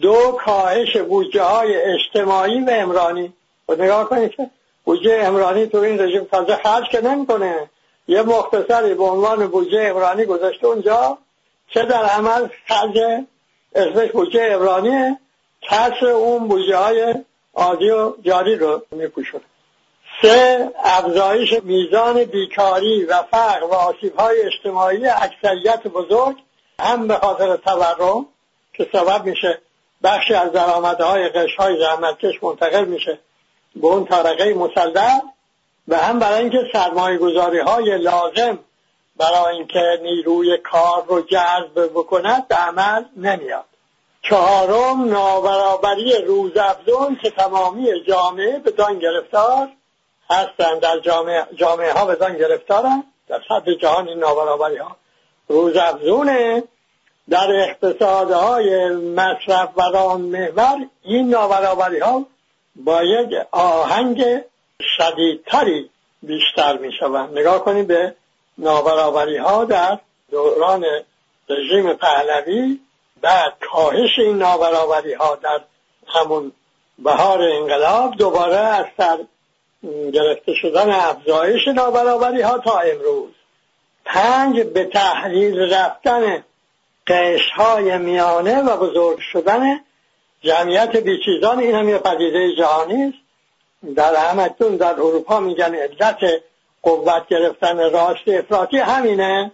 دو 0.00 0.38
کاهش 0.44 0.96
بودجه 0.96 1.42
های 1.42 1.76
اجتماعی 1.76 2.60
و 2.60 2.70
امرانی 2.70 3.32
و 3.68 3.74
نگاه 3.74 4.08
کنید 4.08 4.30
که 4.30 4.50
بودجه 4.84 5.20
امرانی 5.22 5.66
تو 5.66 5.78
این 5.78 6.00
رژیم 6.00 6.24
تازه 6.24 6.56
خرج 6.56 6.88
که 6.90 7.00
نمی‌کنه. 7.00 7.70
یه 8.08 8.22
مختصری 8.22 8.94
به 8.94 9.04
عنوان 9.04 9.46
بودجه 9.46 9.80
امرانی 9.80 10.24
گذاشته 10.24 10.66
اونجا 10.66 11.18
چه 11.74 11.82
در 11.82 12.04
عمل 12.04 12.48
خرج 12.68 12.98
اسمش 13.74 14.10
بودجه 14.10 14.48
امرانیه 14.52 15.18
کسر 15.62 16.06
اون 16.06 16.48
بودجه 16.48 16.76
های 16.76 17.14
عادی 17.54 17.90
و 17.90 18.12
جاری 18.22 18.56
رو 18.56 18.82
میپوشونه. 18.90 19.44
سه 20.22 20.70
افزایش 20.84 21.54
میزان 21.62 22.24
بیکاری 22.24 23.04
و 23.04 23.22
فقر 23.22 23.64
و 23.64 23.74
آسیب 23.74 24.16
های 24.16 24.42
اجتماعی 24.42 25.06
اکثریت 25.06 25.86
بزرگ 25.86 26.36
هم 26.80 27.08
به 27.08 27.14
خاطر 27.14 27.56
تورم 27.56 28.26
که 28.72 28.88
سبب 28.92 29.24
میشه 29.24 29.60
بخشی 30.02 30.34
از 30.34 30.52
درآمدهای 30.52 31.28
قشهای 31.28 31.80
زحمتکش 31.80 32.42
منتقل 32.42 32.84
میشه 32.84 33.18
به 33.76 33.86
اون 33.86 34.04
طرقه 34.04 34.54
مسلط 34.54 35.22
و 35.88 35.96
هم 35.96 36.18
برای 36.18 36.40
اینکه 36.40 36.58
سرمایه 36.72 37.18
گذاری 37.18 37.58
های 37.58 37.98
لازم 37.98 38.58
برای 39.16 39.56
اینکه 39.56 39.98
نیروی 40.02 40.58
کار 40.58 41.04
رو 41.08 41.20
جذب 41.20 41.90
بکند 41.94 42.48
به 42.48 42.54
عمل 42.54 43.04
نمیاد. 43.16 43.64
چهارم 44.22 45.04
نابرابری 45.04 46.12
روزافزون 46.26 47.16
که 47.22 47.30
تمامی 47.30 48.02
جامعه 48.08 48.58
به 48.58 48.70
دان 48.70 48.98
گرفتار 48.98 49.68
هستند. 50.30 50.80
در 50.80 50.98
جامعه, 50.98 51.46
جامعه 51.54 51.92
ها 51.92 52.06
به 52.06 52.14
دان 52.14 52.38
گرفتارن 52.38 53.04
در 53.28 53.40
سطح 53.48 53.74
جهان 53.74 54.08
این 54.08 54.18
نابرابری 54.18 54.76
ها 54.76 54.96
روزافزونه. 55.48 56.62
در 57.30 57.50
اقتصادهای 57.50 58.88
مصرف 58.90 59.68
و 59.76 60.18
محور 60.18 60.86
این 61.02 61.28
نابرابری 61.28 61.98
ها 61.98 62.26
با 62.76 63.02
یک 63.02 63.30
آهنگ 63.50 64.24
شدیدتری 64.98 65.90
بیشتر 66.22 66.76
می 66.76 66.92
شوند 67.00 67.38
نگاه 67.38 67.64
کنید 67.64 67.86
به 67.86 68.14
نابرابری 68.58 69.36
ها 69.36 69.64
در 69.64 69.98
دوران 70.30 70.84
رژیم 71.48 71.92
پهلوی 71.92 72.80
بعد 73.20 73.52
کاهش 73.60 74.18
این 74.18 74.38
نابرابری 74.38 75.14
ها 75.14 75.34
در 75.34 75.60
همون 76.06 76.52
بهار 76.98 77.42
انقلاب 77.42 78.16
دوباره 78.16 78.56
از 78.56 78.86
سر 78.96 79.18
گرفته 80.12 80.54
شدن 80.54 80.90
افزایش 80.90 81.68
نابرابری 81.68 82.42
ها 82.42 82.58
تا 82.58 82.78
امروز. 82.78 83.30
پنج 84.04 84.60
به 84.60 84.84
تحلیل 84.84 85.74
رفتن 85.74 86.44
قش 87.06 87.50
های 87.56 87.98
میانه 87.98 88.62
و 88.62 88.76
بزرگ 88.76 89.18
شدن 89.18 89.80
جمعیت 90.42 90.96
بیچیزان 90.96 91.58
این 91.58 91.74
هم 91.74 91.88
یه 91.88 91.98
پدیده 91.98 92.56
جهانی 92.56 93.02
است. 93.04 93.18
در 93.96 94.16
همتون 94.16 94.76
در 94.76 94.92
اروپا 94.92 95.40
میگن 95.40 95.74
علت 95.74 96.18
قوت 96.82 97.28
گرفتن 97.28 97.90
راست 97.90 98.28
افراطی 98.28 98.78
همینه. 98.78 99.52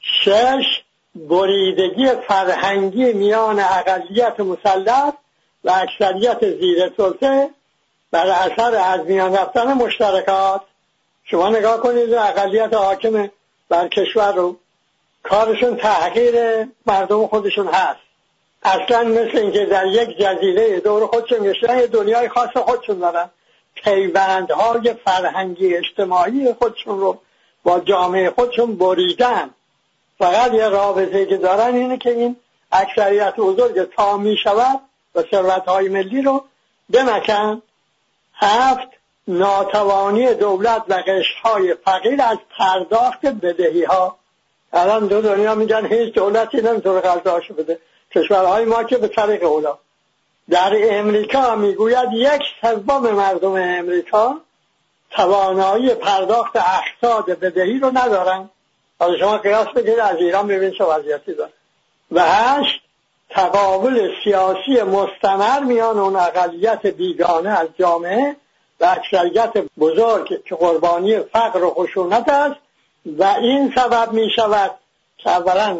شش 0.00 0.82
بریدگی 1.14 2.08
فرهنگی 2.28 3.12
میان 3.12 3.60
اقلیت 3.60 4.40
مسلط 4.40 5.14
و 5.64 5.70
اکثریت 5.70 6.50
زیر 6.60 6.92
سلطه 6.96 7.50
بر 8.10 8.26
اثر 8.26 8.74
از 8.74 9.06
میان 9.06 9.36
رفتن 9.36 9.72
مشترکات. 9.72 10.62
شما 11.24 11.48
نگاه 11.48 11.80
کنید 11.80 12.14
اقلیت 12.14 12.74
حاکم 12.74 13.30
بر 13.68 13.88
کشور 13.88 14.32
رو. 14.32 14.56
کارشون 15.22 15.76
تحقیر 15.76 16.66
مردم 16.86 17.26
خودشون 17.26 17.66
هست. 17.66 18.00
اصلا 18.62 19.04
مثل 19.04 19.38
اینکه 19.38 19.66
در 19.66 19.86
یک 19.86 20.18
جزیره 20.18 20.80
دور 20.80 21.06
خودشون 21.06 21.38
گشتن 21.38 21.78
یه 21.78 21.86
دنیای 21.86 22.28
خاص 22.28 22.56
خودشون 22.56 22.98
دارن. 22.98 23.30
پیوندهای 23.74 24.94
فرهنگی 25.04 25.76
اجتماعی 25.76 26.52
خودشون 26.52 27.00
رو 27.00 27.18
با 27.62 27.80
جامعه 27.80 28.30
خودشون 28.30 28.76
بریدن. 28.76 29.50
فقط 30.18 30.54
یه 30.54 30.68
رابطه 30.68 31.26
که 31.26 31.36
دارن 31.36 31.74
اینه 31.74 31.98
که 31.98 32.10
این 32.10 32.36
اکثریت 32.72 33.36
بزرگ 33.36 33.94
تا 33.96 34.16
می 34.16 34.36
شود 34.36 34.80
و 35.14 35.22
ثروت 35.30 35.64
های 35.68 35.88
ملی 35.88 36.22
رو 36.22 36.44
بمکن. 36.90 37.62
هفت 38.34 38.88
ناتوانی 39.28 40.34
دولت 40.34 40.84
و 40.88 41.02
های 41.42 41.74
فقیر 41.74 42.22
از 42.22 42.38
پرداخت 42.58 43.26
بدهی 43.26 43.84
ها 43.84 44.17
الان 44.72 45.06
دو 45.06 45.20
دنیا 45.20 45.54
میگن 45.54 45.86
هیچ 45.86 46.14
دولتی 46.14 46.60
نمی‌تونه 46.60 47.00
قرضاشو 47.00 47.54
بده. 47.54 47.78
کشورهای 48.14 48.64
ما 48.64 48.84
که 48.84 48.96
به 48.96 49.08
طریق 49.08 49.44
اولا 49.44 49.78
در 50.50 50.98
امریکا 50.98 51.54
می‌گوید 51.54 52.08
یک 52.12 52.42
سوم 52.60 53.10
مردم 53.10 53.52
امریکا 53.52 54.36
توانایی 55.10 55.94
پرداخت 55.94 56.56
اقتصاد 56.56 57.24
بدهی 57.24 57.78
رو 57.78 57.90
ندارن. 57.94 58.50
حالا 58.98 59.18
شما 59.18 59.38
قیاس 59.38 59.68
بگیرید 59.68 59.98
از 59.98 60.16
ایران 60.16 60.46
ببین 60.46 60.70
چه 60.70 60.84
وضعیتی 60.84 61.34
داره. 61.34 61.52
و 62.12 62.22
هشت 62.22 62.80
تقابل 63.30 64.10
سیاسی 64.24 64.82
مستمر 64.82 65.60
میان 65.60 65.98
اون 65.98 66.16
اقلیت 66.16 66.86
بیگانه 66.86 67.50
از 67.50 67.68
جامعه 67.78 68.36
و 68.80 68.84
اکثریت 68.84 69.52
بزرگ 69.78 70.44
که 70.44 70.54
قربانی 70.54 71.20
فقر 71.20 71.64
و 71.64 71.70
خشونت 71.70 72.28
است 72.28 72.60
و 73.06 73.24
این 73.24 73.72
سبب 73.74 74.12
می 74.12 74.30
شود 74.36 74.70
که 75.18 75.30
اولا 75.30 75.78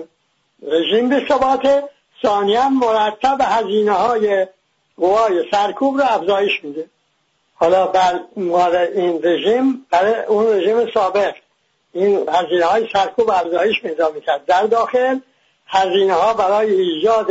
رژیم 0.62 1.08
به 1.08 1.26
ثبات 1.28 1.84
ثانیا 2.22 2.68
مرتب 2.68 3.38
هزینه 3.40 3.92
های 3.92 4.46
قوای 4.96 5.44
سرکوب 5.50 5.96
رو 5.96 6.04
افزایش 6.04 6.64
میده. 6.64 6.86
حالا 7.54 7.86
بر 7.86 8.20
این 8.94 9.20
رژیم 9.22 9.86
برای 9.90 10.24
اون 10.24 10.46
رژیم 10.46 10.90
سابق 10.94 11.34
این 11.92 12.28
هزینه 12.28 12.64
های 12.64 12.88
سرکوب 12.92 13.30
افزایش 13.30 13.80
پیدا 13.80 14.10
می‌کرد. 14.10 14.44
در 14.46 14.62
داخل 14.62 15.18
هزینه 15.66 16.14
ها 16.14 16.34
برای 16.34 16.74
ایجاد 16.74 17.26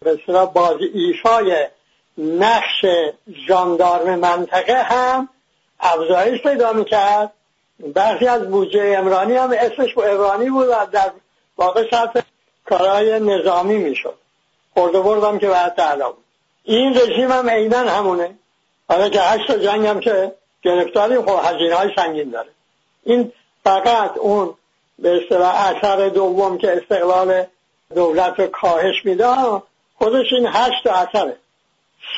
به 0.00 0.46
بازی 0.54 0.84
ایفای 0.94 1.66
نقش 2.18 2.84
جاندارم 3.48 4.18
منطقه 4.18 4.82
هم 4.82 5.28
افزایش 5.80 6.42
پیدا 6.42 6.72
می‌کرد. 6.72 7.32
برخی 7.78 8.26
از 8.26 8.50
بودجه 8.50 8.94
امرانی 8.98 9.34
هم 9.34 9.50
اسمش 9.50 9.94
با 9.94 10.04
امرانی 10.04 10.50
بود 10.50 10.68
و 10.68 10.86
در 10.92 11.10
واقع 11.56 11.90
صرف 11.90 12.16
کارهای 12.66 13.20
نظامی 13.20 13.76
می‌شد. 13.76 14.14
خورده 14.74 15.00
بردم 15.00 15.38
که 15.38 15.48
بعد 15.48 15.74
تعلا 15.74 16.12
بود. 16.12 16.24
این 16.64 16.96
رژیم 16.96 17.32
هم 17.32 17.50
عینا 17.50 17.78
همونه. 17.78 18.34
حالا 18.88 19.08
که 19.08 19.20
هشت 19.20 19.50
جنگ 19.52 19.86
هم 19.86 20.00
که 20.00 20.32
گرفتاریم 20.62 21.22
خب 21.22 21.40
هزینه 21.44 21.74
های 21.74 21.90
سنگین 21.96 22.30
داره. 22.30 22.48
این 23.04 23.32
فقط 23.64 24.18
اون 24.18 24.54
به 24.98 25.22
اصطلاح 25.22 25.76
اثر 25.76 26.08
دوم 26.08 26.58
که 26.58 26.76
استقلال 26.76 27.44
دولت 27.94 28.40
رو 28.40 28.46
کاهش 28.46 29.04
میده 29.04 29.26
خودش 29.98 30.26
این 30.32 30.46
هشت 30.46 30.86
اثره. 30.86 31.36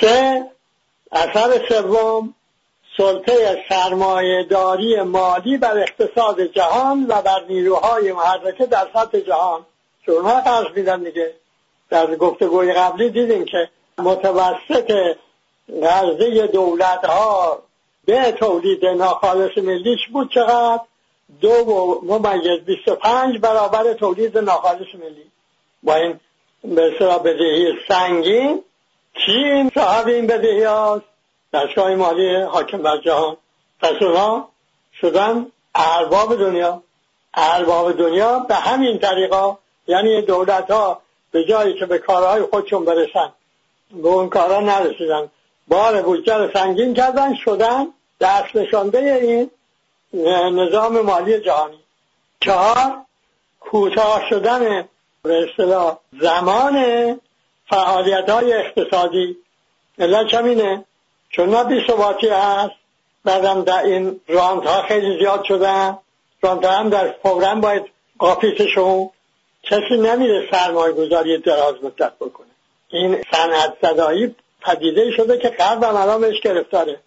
سه 0.01 0.45
اثر 1.13 1.69
سوم 1.69 2.35
سلطه 2.97 3.65
سرمایه 3.69 4.45
داری 4.45 5.01
مالی 5.01 5.57
بر 5.57 5.79
اقتصاد 5.79 6.43
جهان 6.43 7.07
و 7.09 7.23
بر 7.23 7.45
نیروهای 7.49 8.13
محرکه 8.13 8.67
در 8.67 8.89
سطح 8.95 9.21
جهان. 9.21 9.67
چون 10.07 10.15
اونها 10.15 10.41
قرض 10.41 10.77
میدن 10.77 11.03
دیگه. 11.03 11.35
در 11.91 12.17
گفتگوی 12.17 12.73
قبلی 12.73 13.11
دیدیم 13.11 13.45
که 13.45 13.69
متوسط 13.99 15.17
قرضه 15.83 16.47
دولت 16.47 17.05
ها 17.05 17.63
به 18.05 18.33
تولید 18.33 18.87
ناخالص 18.87 19.59
ملیش 19.59 20.09
بود 20.13 20.31
چقدر؟ 20.35 20.81
دو 21.41 22.01
ممیز 22.03 22.65
25 22.67 23.39
برابر 23.39 23.93
تولید 23.93 24.39
ناخالص 24.39 24.95
ملی. 24.95 25.31
با 25.83 25.95
این 25.95 26.21
به 26.65 26.91
بدهی 27.25 27.73
سنگین 27.89 28.65
این 29.27 29.71
صاحب 29.75 30.07
این 30.07 30.27
بدهی 30.27 30.63
هاست. 30.63 31.10
دستگاه 31.53 31.95
مالی 31.95 32.37
حاکم 32.37 32.83
بر 32.83 32.97
جهان. 32.97 33.37
پس 33.81 34.03
اونا 34.03 34.49
شدن 35.01 35.47
ارباب 35.75 36.37
دنیا. 36.37 36.83
ارباب 37.35 37.99
دنیا 37.99 38.39
به 38.39 38.55
همین 38.55 38.99
طریقا 38.99 39.59
یعنی 39.87 40.23
دولت 40.23 40.71
ها 40.71 41.03
به 41.31 41.45
جایی 41.45 41.79
که 41.79 41.87
به 41.87 41.99
کارهای 41.99 42.43
خودشون 42.43 42.85
برسن 42.85 43.33
به 43.91 44.09
اون 44.09 44.29
کارها 44.29 44.61
نرسیدن. 44.61 45.31
بار 45.69 46.03
بودجه 46.03 46.35
رو 46.35 46.53
سنگین 46.53 46.95
کردن 46.95 47.35
شدن 47.35 47.87
دست 48.21 48.57
نشانده 48.57 48.99
این 48.99 49.51
نظام 50.59 51.01
مالی 51.01 51.41
جهانی. 51.41 51.81
چهار 52.41 52.97
کوتاه 53.61 54.23
شدن 54.31 54.89
به 55.23 55.49
اصطلاح 55.49 55.99
زمان 56.21 56.77
فعالیت 57.71 58.31
های 58.31 58.53
اقتصادی. 58.53 59.37
علت 59.99 60.27
چمینه 60.27 60.85
چون 61.31 61.49
ما 61.49 61.65
بی 61.65 61.87
ثباتی 61.87 62.29
هست 62.29 62.75
بعدم 63.25 63.63
در 63.63 63.83
این 63.85 64.21
رانت 64.29 64.67
ها 64.67 64.83
خیلی 64.83 65.19
زیاد 65.19 65.45
شدن. 65.45 65.99
رانت 66.43 66.65
هم 66.65 66.89
در 66.89 67.15
فورا 67.23 67.55
باید 67.55 67.85
قاپیسشون 68.19 69.11
کسی 69.63 69.97
نمیره 69.97 70.49
سرمایه 70.53 70.93
گذاری 70.93 71.39
دراز 71.39 71.75
مدت 71.83 72.13
بکنه. 72.21 72.47
این 72.89 73.25
صنعت 73.33 73.77
صدایی 73.83 74.35
پدیده 74.63 75.11
شده 75.11 75.39
که 75.39 75.49
قرب 75.49 75.85
الان 75.85 76.21
بهش 76.21 76.41
گرفتاره. 76.41 77.01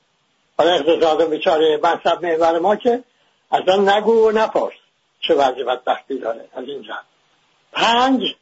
حالا 0.57 0.71
اقتصاد 0.71 1.29
بیچاره 1.29 1.79
مذهب 1.83 2.25
محور 2.25 2.59
ما 2.59 2.75
که 2.75 3.03
اصلا 3.51 3.97
نگو 3.97 4.27
و 4.27 4.31
نپرس 4.31 4.73
چه 5.19 5.33
وضع 5.33 5.63
بدبختی 5.63 6.17
داره. 6.19 6.45
از 6.53 6.63
اینجا. 6.67 6.93
پنج 7.73 8.35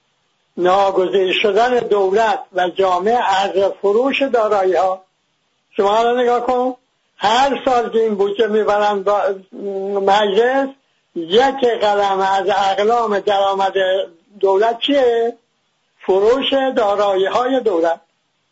ناگزیر 0.58 1.34
شدن 1.34 1.80
دولت 1.80 2.44
و 2.54 2.70
جامعه 2.70 3.20
از 3.44 3.52
فروش 3.82 4.22
دارایی 4.22 4.76
ها 4.76 5.04
شما 5.78 5.90
حالا 5.90 6.22
نگاه 6.22 6.46
کن. 6.46 6.76
هر 7.18 7.62
سال 7.66 7.90
که 7.90 8.00
این 8.00 8.16
بودجه 8.16 8.48
می‌برن 8.48 9.04
با 9.04 9.22
مجلس 10.02 10.70
یک 11.16 11.66
قلم 11.82 12.20
از 12.20 12.50
اقلام 12.50 13.20
درآمد 13.20 13.74
دولت 14.40 14.80
چیه؟ 14.80 15.38
فروش 16.06 16.54
دارایی 16.76 17.26
های 17.26 17.60
دولت. 17.60 18.02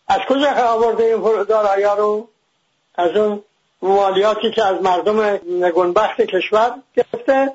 از 0.08 0.20
کجا 0.30 0.52
آورده 0.52 1.04
این 1.04 1.44
دارایی 1.44 1.84
ها 1.84 1.94
رو؟ 1.94 2.28
از 2.96 3.16
اون 3.16 3.44
مالیاتی 3.82 4.52
که 4.52 4.66
از 4.66 4.82
مردم 4.82 5.40
نگونبخت 5.50 6.22
کشور 6.22 6.74
گرفته 6.96 7.52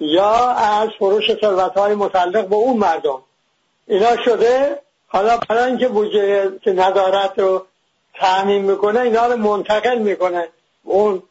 یا 0.00 0.50
از 0.50 0.88
فروش 0.98 1.40
ثروت 1.40 1.78
های 1.78 1.94
متعلق 1.94 2.46
به 2.46 2.56
اون 2.56 2.76
مردم؟ 2.76 3.22
اینا 3.86 4.22
شده؟ 4.24 4.78
حالا 5.08 5.38
برای 5.48 5.64
اینکه 5.64 5.88
بودجه 5.88 6.52
که 6.62 6.72
ندارد 6.72 7.40
رو 7.40 7.66
تعمین 8.18 8.62
می‌کنه 8.62 9.00
اینا 9.00 9.26
رو 9.26 9.36
منتقل 9.36 9.98
می‌کنه. 9.98 10.48
اون 10.82 11.22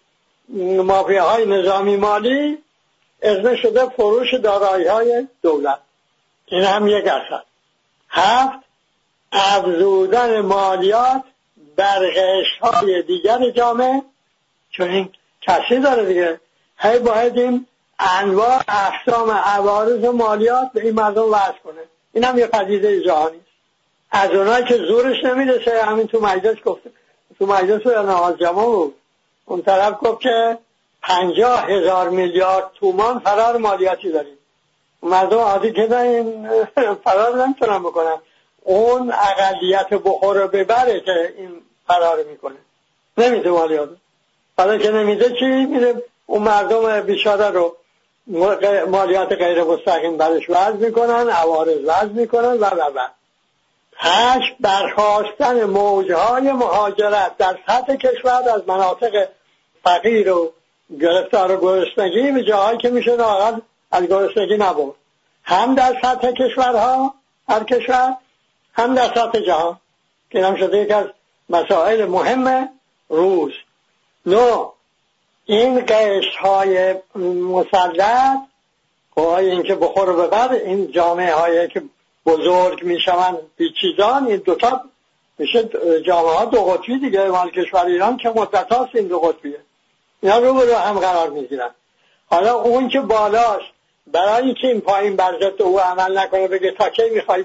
های 1.20 1.46
نظامی 1.46 1.96
مالی 1.96 2.58
اسم 3.22 3.56
شده 3.56 3.90
فروش 3.90 4.34
دارایی 4.34 4.88
های 4.88 5.28
دولت. 5.42 5.80
این 6.46 6.64
هم 6.64 6.88
یک 6.88 7.08
اثر. 7.08 7.42
هفت 8.10 8.60
افزودن 9.32 10.42
مالیات 10.42 11.24
بر 11.76 12.12
های 12.62 13.02
دیگر 13.02 13.50
جامعه. 13.50 14.02
چون 14.72 14.90
این 14.90 15.10
کسی 15.42 15.80
داره 15.80 16.06
دیگه. 16.06 16.40
هی 16.78 17.00
باید 17.00 17.38
این 17.38 17.68
انواع 18.00 18.62
اقسام 18.68 19.32
عوارض 19.32 20.04
و 20.04 20.12
مالیات 20.12 20.72
به 20.74 20.82
این 20.82 20.96
مردم 20.96 21.34
وضع 21.34 21.60
کنه. 21.64 21.82
این 22.14 22.24
هم 22.24 22.38
یه 22.38 22.48
پدیده 22.48 23.02
جهانی. 23.02 23.42
از 24.18 24.32
اونایی 24.32 24.66
که 24.66 24.78
زورش 24.78 25.24
نمی‌رسه 25.24 25.84
همین 25.84 26.08
تو 26.08 26.22
مجلس 26.22 26.64
گفته 26.66 26.90
تو 27.40 27.46
مجلس 27.46 27.88
نواز 27.88 28.38
جمع 28.38 28.66
بود. 28.66 28.96
اون 29.46 29.62
طرف 29.62 29.94
گفت 30.02 30.22
که 30.22 30.58
پنجاه 31.02 31.66
هزار 31.72 32.10
میلیارد 32.10 32.72
تومان 32.80 33.20
فرار 33.20 33.58
مالیاتی 33.58 34.12
داریم. 34.12 34.38
مردم 35.04 35.38
عادی 35.38 35.72
که 35.72 35.98
این 35.98 36.50
فرار 37.06 37.46
نمی‌تونن 37.46 37.80
بکنن. 37.80 38.18
اون 38.62 39.12
اقلیت 39.12 39.90
بخور 39.90 40.42
رو 40.42 40.48
ببره 40.48 41.00
که 41.00 41.34
این 41.38 41.62
فرار 41.88 42.24
می‌کنه. 42.24 42.58
نمیده 43.18 43.50
مالیات. 43.50 43.90
حالا 44.58 44.78
که 44.78 44.92
نمیده 44.92 45.30
چی 45.40 45.46
میره 45.46 46.04
اون 46.26 46.42
مردم 46.42 47.02
بیچاره 47.02 47.50
رو 47.50 47.76
مالیات 48.88 49.32
غیر 49.32 49.64
مستقیم 49.64 50.18
برش 50.18 50.50
وضع 50.50 50.72
می‌کنن 50.72 51.30
عوارض 51.30 51.78
وضع 51.86 52.12
می‌کنن 52.14 52.54
و 52.54 52.66
و 52.66 52.82
و. 52.96 53.08
هشت 53.98 54.56
برخواستن 54.60 55.64
موجهای 55.64 56.52
مهاجرت 56.52 57.38
در 57.38 57.58
سطح 57.68 57.96
کشور 57.96 58.50
از 58.56 58.68
مناطق 58.68 59.28
فقیر 59.84 60.34
و 60.34 60.54
گرفتار 61.02 61.52
و 61.52 61.62
گرسنگی 61.62 62.32
به 62.32 62.44
جاهایی 62.44 62.78
که 62.78 62.90
میشه 62.90 63.16
ناقل 63.16 63.60
از 63.92 64.04
گرسنگی 64.04 64.58
نبود. 64.58 64.96
هم 65.44 65.76
در 65.76 65.98
سطح 66.02 66.32
کشورها 66.32 67.14
هر 67.50 67.64
کشور 67.64 68.18
هم 68.74 68.96
در 68.96 69.08
سطح 69.08 69.40
جهان 69.40 69.80
که 70.30 70.46
هم 70.46 70.56
شده 70.56 70.78
یک 70.78 70.92
از 70.92 71.06
مسائل 71.50 72.06
مهم 72.06 72.70
روز. 73.10 73.52
نو 74.26 74.72
این 75.46 75.86
قشت 75.88 76.36
های 76.36 76.96
مسلط 77.50 78.38
قوای 79.16 79.52
اینکه 79.52 79.76
بخور 79.76 80.10
و 80.10 80.28
ببر 80.28 80.54
این 80.54 80.92
جامعه 80.92 81.34
هایی 81.34 81.68
که 81.68 81.84
بزرگ 82.26 82.84
می‌شوند. 82.84 83.38
چیزان 83.82 84.28
این 84.28 84.38
دوتا 84.38 84.82
میشه 85.38 85.70
جامعه 86.06 86.34
ها 86.34 86.46
دو 86.46 86.64
قطبی 86.64 87.00
دیگه 87.00 87.28
مال 87.30 87.50
کشور 87.50 87.86
ایران 87.86 88.18
که 88.18 88.30
مدت 88.30 88.72
هاست 88.72 88.96
این 88.96 89.08
دو 89.08 89.20
قطبیه 89.20 89.60
اینا 90.22 90.38
رو 90.38 90.60
رو 90.60 90.76
هم 90.76 91.00
قرار 91.00 91.30
می‌گیرن. 91.30 91.70
حالا 92.30 92.54
اون 92.54 92.90
که 92.90 93.00
بالاش 93.00 93.64
برای 94.08 94.46
اینکه 94.46 94.68
این 94.68 94.82
پایین 94.82 95.16
بر 95.16 95.34
او 95.60 95.80
عمل 95.80 96.18
نکنه 96.18 96.48
بگه 96.48 96.72
تا 96.72 96.90
کی 96.90 97.10
می‌خوای 97.10 97.44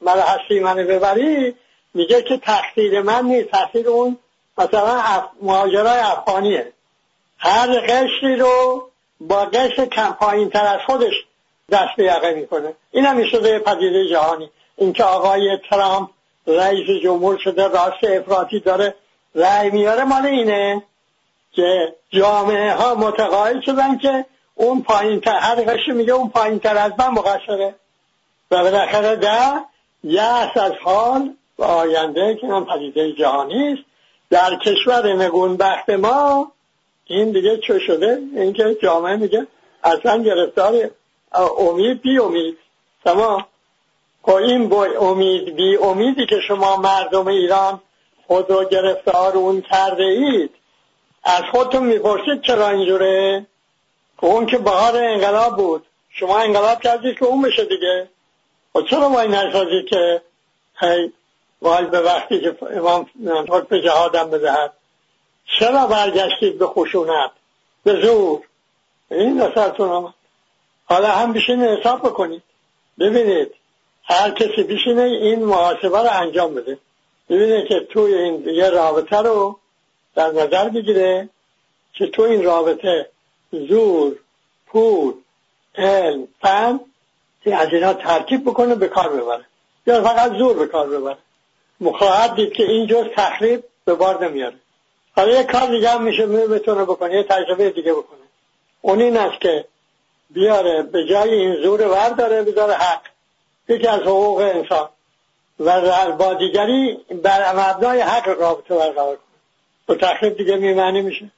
من 0.00 0.18
هستی 0.18 0.60
منو 0.60 0.84
ببری 0.84 1.54
میگه 1.94 2.22
که 2.22 2.36
تقصیر 2.36 3.02
من 3.02 3.24
نیست. 3.24 3.50
تقصیر 3.50 3.88
اون 3.88 4.18
مثلا 4.58 5.00
اف... 5.00 5.24
مهاجرای 5.42 5.98
افغانیه. 5.98 6.72
هر 7.38 7.80
قشری 7.80 8.36
رو 8.36 8.88
با 9.20 9.44
قشر 9.44 9.86
کم 9.86 10.16
پایین 10.20 10.50
تر 10.50 10.66
از 10.66 10.80
خودش 10.86 11.14
دست 11.70 11.96
به 11.96 12.04
یقه 12.04 12.34
می‌کنه. 12.34 12.74
این 12.90 13.04
هم 13.04 13.24
شده 13.24 13.58
پدیده 13.58 14.08
جهانی. 14.08 14.50
اینکه 14.76 15.04
آقای 15.04 15.58
ترامپ 15.70 16.10
رئیس 16.46 17.02
جمهور 17.02 17.38
شده 17.38 17.68
راست 17.68 18.04
افراطی 18.04 18.60
داره 18.60 18.94
رأی 19.34 19.70
میاره 19.70 20.04
مال 20.04 20.26
اینه 20.26 20.82
که 21.52 21.94
جامعه 22.10 22.74
ها 22.74 22.94
متقاعد 22.94 23.62
شدن 23.62 23.98
که 23.98 24.24
اون 24.54 24.82
پایین 24.82 25.20
تر 25.20 25.38
هر 25.38 25.92
میگه 25.92 26.12
اون 26.12 26.28
پایین 26.30 26.58
تر 26.58 26.76
از 26.76 26.92
من 26.98 27.08
مقصره. 27.08 27.74
و 28.50 28.62
بالاخره 28.62 29.16
ده 29.16 29.52
یه 30.04 30.22
از 30.58 30.72
حال 30.84 31.34
و 31.58 31.64
آینده 31.64 32.34
که 32.40 32.46
هم 32.46 32.66
پدیده 32.66 33.12
جهانی 33.12 33.72
است. 33.72 33.82
در 34.30 34.56
کشور 34.56 35.12
نگونبخت 35.12 35.90
ما 35.90 36.52
این 37.06 37.32
دیگه 37.32 37.58
چه 37.58 37.78
شده؟ 37.78 38.18
اینکه 38.36 38.76
جامعه 38.82 39.16
میگه 39.16 39.46
اصلا 39.84 40.22
گرفتار 40.22 40.90
امید 41.40 42.02
بی 42.02 42.18
امید. 42.18 42.58
شما 43.04 43.46
با 44.22 44.38
این 44.38 44.68
با 44.68 44.84
امید 44.84 45.56
بی 45.56 45.76
امیدی 45.76 46.26
که 46.26 46.40
شما 46.40 46.76
مردم 46.76 47.26
ایران 47.26 47.80
خود 48.26 48.50
رو 48.50 48.64
گرفتار 48.64 49.36
اون 49.36 49.60
کرده 49.60 50.02
اید 50.02 50.50
از 51.24 51.42
خودتون 51.52 51.82
می‌پرسید 51.82 52.42
چرا 52.42 52.68
اینجوره؟ 52.68 53.46
که 54.20 54.26
اون 54.26 54.46
که 54.46 54.58
بهار 54.58 54.96
انقلاب 54.96 55.56
بود. 55.56 55.86
شما 56.10 56.38
انقلاب 56.38 56.80
کردید 56.80 57.18
که 57.18 57.24
اون 57.24 57.42
بشه 57.42 57.64
دیگه. 57.64 58.08
و 58.74 58.80
خب 58.80 58.86
چرا 58.86 59.08
وای 59.08 59.28
نسازید 59.28 59.86
که 59.86 60.22
هی 60.80 61.12
وای 61.62 61.84
به 61.84 62.00
وقتی 62.00 62.40
که 62.40 62.56
امام 62.76 63.06
به 63.68 63.80
جهادم 63.80 64.30
بدهد؟ 64.30 64.72
چرا 65.58 65.86
برگشتید 65.86 66.58
به 66.58 66.66
خشونت؟ 66.66 67.30
به 67.84 68.02
زور. 68.02 68.40
این 69.10 69.40
نصرتون 69.40 69.88
آمد 69.88 70.13
حالا 70.84 71.08
هم 71.08 71.32
بشین 71.32 71.62
حساب 71.62 71.98
بکنید. 71.98 72.42
ببینید 72.98 73.54
هر 74.04 74.30
کسی 74.30 74.62
بشینه 74.62 75.02
این 75.02 75.44
محاسبه 75.44 75.98
رو 75.98 76.08
انجام 76.12 76.54
بده. 76.54 76.78
ببینید 77.30 77.66
که 77.66 77.80
توی 77.80 78.14
این 78.14 78.48
یه 78.48 78.70
رابطه 78.70 79.16
رو 79.16 79.58
در 80.14 80.30
نظر 80.32 80.68
بگیره 80.68 81.28
که 81.92 82.06
تو 82.06 82.22
این 82.22 82.44
رابطه 82.44 83.08
زور 83.52 84.16
پول 84.66 85.14
علم 85.74 86.28
فن 86.42 86.80
از 87.52 87.68
اینا 87.72 87.94
ترکیب 87.94 88.44
بکنه 88.44 88.74
به 88.74 88.88
کار 88.88 89.08
ببره. 89.08 89.44
یا 89.86 90.02
فقط 90.02 90.32
زور 90.32 90.56
به 90.56 90.66
کار 90.66 90.88
ببره. 90.88 91.18
مخواهد 91.80 92.34
دید 92.34 92.52
که 92.52 92.62
این 92.62 92.86
جز 92.86 93.04
تخریب 93.16 93.64
به 93.84 93.94
بار 93.94 94.28
نمیاره. 94.28 94.54
حالا 95.16 95.32
یه 95.32 95.44
کار 95.44 95.66
دیگه 95.66 95.88
هم 95.88 96.02
میشه 96.02 96.26
بتونه 96.26 96.84
بکنه 96.84 97.14
یه 97.14 97.22
تجربه 97.22 97.70
دیگه 97.70 97.92
بکنه. 97.92 98.18
اون 98.80 99.00
این 99.00 99.16
است 99.16 99.40
که 99.40 99.64
بیاره 100.30 100.82
به 100.82 101.06
جای 101.06 101.34
این 101.34 101.62
زور 101.62 101.88
ور 101.88 102.08
داره 102.08 102.42
بذاره 102.42 102.74
حق. 102.74 103.00
یکی 103.68 103.86
از 103.86 104.00
حقوق 104.00 104.38
انسان. 104.38 104.88
و 105.60 106.12
با 106.12 106.34
دیگری 106.34 106.96
بر 107.22 107.52
مبنای 107.52 108.00
حق 108.00 108.28
رابطه 108.28 108.74
برقرار 108.74 109.16
کنه. 109.16 109.96
و 109.96 110.00
تخریب 110.00 110.36
دیگه 110.36 110.56
میمعنی 110.56 111.02
میشه. 111.02 111.30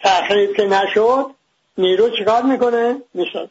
تخریب 0.00 0.56
که 0.56 0.64
نشد 0.64 1.26
نیرو 1.78 2.10
چیکار 2.10 2.42
می‌کنه؟ 2.42 3.02
می‌شد. 3.14 3.50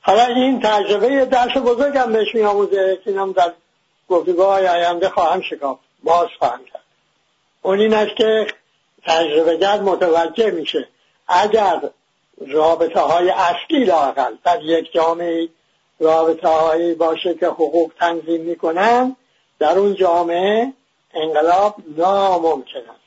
حالا 0.00 0.24
این 0.24 0.60
تجربه 0.60 1.24
درس 1.24 1.56
بزرگم 1.56 2.12
بهش 2.12 2.34
میآموزه 2.34 2.98
که 3.04 3.10
اینم 3.10 3.32
در 3.32 3.52
گفتگاه 4.08 4.66
آینده 4.66 5.08
خواهم 5.08 5.40
شکافت. 5.40 5.80
باز 6.02 6.28
خواهم 6.38 6.64
کرد. 6.64 6.82
اون 7.62 7.80
این 7.80 7.94
است 7.94 8.16
که 8.16 8.46
تجربه 9.04 9.56
گر 9.56 9.80
متوجه 9.80 10.50
میشه. 10.50 10.88
اگر 11.28 11.80
رابطه 12.46 13.00
های 13.00 13.30
اصلی 13.30 13.84
لاقل 13.84 14.34
در 14.44 14.62
یک 14.62 14.92
جامعه 14.92 15.48
رابطه 16.00 16.48
هایی 16.48 16.94
باشه 16.94 17.34
که 17.34 17.46
حقوق 17.46 17.92
تنظیم 17.98 18.40
می‌کنن 18.40 19.16
در 19.58 19.78
اون 19.78 19.94
جامعه 19.94 20.72
انقلاب 21.14 21.76
ناممکن 21.96 22.78
است. 22.78 23.00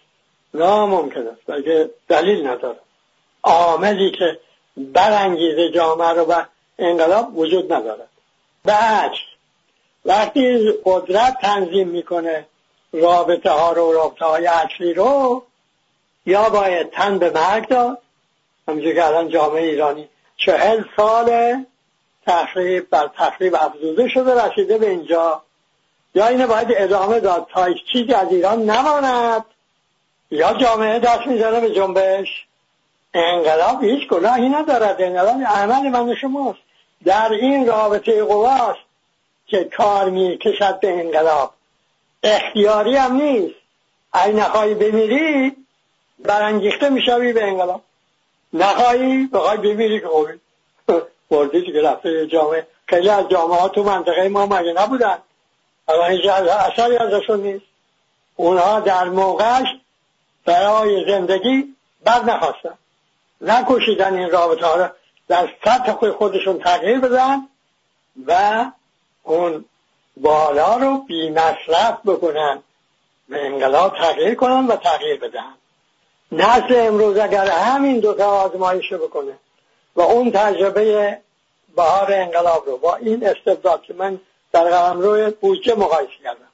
ناممکن 0.54 1.28
است. 1.28 1.42
بلکه 1.48 1.90
دلیل 2.08 2.48
نداره. 2.48 2.80
عاملی 3.44 4.12
که 4.12 4.40
برانگیزه 4.78 5.70
جامعه 5.70 6.10
رو 6.10 6.26
به 6.26 6.48
انقلاب 6.80 7.38
وجود 7.38 7.74
ندارد 7.74 8.10
بعد 8.66 9.12
وقتی 10.06 10.74
قدرت 10.86 11.38
تنظیم 11.42 11.88
می‌کنه 11.88 12.46
رابطه 12.94 13.52
ها 13.52 13.72
رو 13.72 13.92
رابطه 13.92 14.26
های 14.26 14.48
اصلی 14.48 14.94
رو 14.94 15.44
یا 16.26 16.50
باید 16.50 16.90
تن 16.90 17.20
به 17.20 17.30
مرگ 17.30 17.68
داد 17.68 18.02
همونجور 18.68 18.94
که 18.94 19.06
الان 19.06 19.30
جامعه 19.30 19.64
ایرانی 19.64 20.10
چهل 20.38 20.84
سال 20.98 21.56
تخریب 22.28 22.90
بر 22.90 23.10
تخریب 23.18 23.56
افزوده 23.56 24.08
شده 24.08 24.46
رسیده 24.46 24.78
به 24.78 24.90
اینجا. 24.90 25.42
یا 26.16 26.28
اینه 26.28 26.48
باید 26.48 26.68
ادامه 26.70 27.20
داد 27.20 27.48
تا 27.54 27.74
چیزی 27.74 28.14
از 28.14 28.32
ایران 28.32 28.70
نماند. 28.70 29.46
یا 30.32 30.54
جامعه 30.54 31.00
دست 31.00 31.28
می‌زنه 31.28 31.60
به 31.60 31.72
جنبش. 31.72 32.46
انقلاب 33.14 33.84
هیچ 33.84 34.10
گناهی 34.10 34.50
ندارد. 34.50 35.02
انقلاب 35.02 35.42
عمل 35.42 35.90
من 35.90 36.16
شماست. 36.16 36.60
در 37.06 37.32
این 37.32 37.68
رابطه 37.68 38.24
قواست 38.24 38.80
که 39.48 39.64
کار 39.64 40.10
می‌کشد 40.10 40.80
به 40.80 41.00
انقلاب. 41.00 41.54
اختیاری 42.24 42.96
هم 42.96 43.14
نیست. 43.14 43.56
اگه 44.14 44.34
نخواهی 44.34 44.74
بمیری 44.74 45.56
برانگیخته 46.20 46.90
می‌شوی 46.90 47.34
به 47.34 47.44
انقلاب. 47.44 47.82
نخواهی 48.56 49.28
بخوای 49.28 49.58
بمیری 49.58 50.00
که 50.00 50.08
خوبی. 50.08 50.34
بردی 51.30 51.62
که 51.62 51.82
رفته 51.82 52.28
جامعه. 52.28 52.68
خیلی 52.86 53.10
از 53.10 53.30
جامعه 53.30 53.60
ها 53.60 53.70
تو 53.70 53.84
منطقه 53.84 54.30
ما 54.30 54.46
مگه 54.46 54.74
نبودن. 54.74 55.18
اما 55.88 56.06
هیچ 56.06 56.26
اثری 56.26 56.98
ازشون 56.98 57.40
نیست. 57.40 57.66
اونها 58.36 58.80
در 58.80 59.04
موقعش 59.04 59.68
برای 60.46 61.06
زندگی 61.12 61.76
بر 62.04 62.24
نخواستن. 62.24 62.78
نکشیدن 63.42 64.14
این 64.14 64.32
رابطه 64.32 64.66
ها 64.66 64.76
را 64.76 64.92
در 65.28 65.50
سطح 65.66 66.12
خودشون 66.12 66.60
تغییر 66.60 67.00
بدن 67.00 67.48
و 68.28 68.66
اون 69.24 69.66
بالا 70.18 70.78
رو 70.78 70.98
بی 70.98 71.30
مصرف 71.30 71.98
بکنن 72.06 72.64
به 73.30 73.46
انقلاب 73.46 73.98
تغییر 73.98 74.36
کنن 74.36 74.68
و 74.68 74.76
تغییر 74.76 75.20
بدن. 75.20 75.54
نسل 76.32 76.76
امروز 76.88 77.18
اگر 77.18 77.50
همین 77.50 78.00
دوتا 78.00 78.26
آزمایش 78.26 78.94
بکنه 78.94 79.34
و 79.96 80.02
اون 80.02 80.32
تجربه 80.32 81.18
بهار 81.76 82.14
انقلاب 82.14 82.66
رو 82.66 82.78
با 82.78 82.96
این 82.96 83.28
استبداد 83.28 83.82
که 83.82 83.94
من 83.94 84.20
در 84.52 84.64
قلم 84.64 85.02
روی 85.02 85.30
بودجه 85.30 85.76
مقایسه 85.76 86.12
کردم 86.24 86.48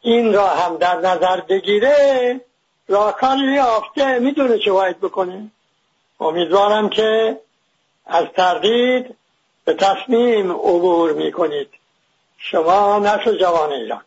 این 0.00 0.32
را 0.32 0.46
هم 0.46 0.76
در 0.76 0.96
نظر 0.96 1.40
بگیره 1.40 2.40
راکان 2.88 3.38
یافته 3.38 4.18
می‌دونه 4.18 4.58
چه 4.58 4.72
باید 4.72 5.00
بکنه. 5.00 5.50
امیدوارم 6.20 6.88
که 6.88 7.40
از 8.06 8.26
تردید 8.36 9.16
به 9.64 9.74
تصمیم 9.74 10.52
عبور 10.52 11.12
می‌کنید. 11.12 11.68
شما 12.38 12.98
نسل 12.98 13.38
جوان 13.38 13.72
ایران 13.72 14.04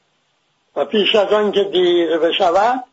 و 0.76 0.86
پیش 0.86 1.16
از 1.16 1.34
آن 1.34 1.52
که 1.52 1.64
دیر 1.64 2.18
بشود 2.18 2.84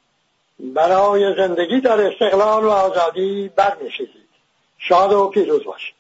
برای 0.59 1.35
زندگی 1.37 1.81
در 1.81 2.01
استقلال 2.01 2.65
و 2.65 2.69
آزادی 2.69 3.49
برمیخیزید. 3.57 4.29
شاد 4.79 5.13
و 5.13 5.29
پیروز 5.29 5.65
باشید. 5.65 5.95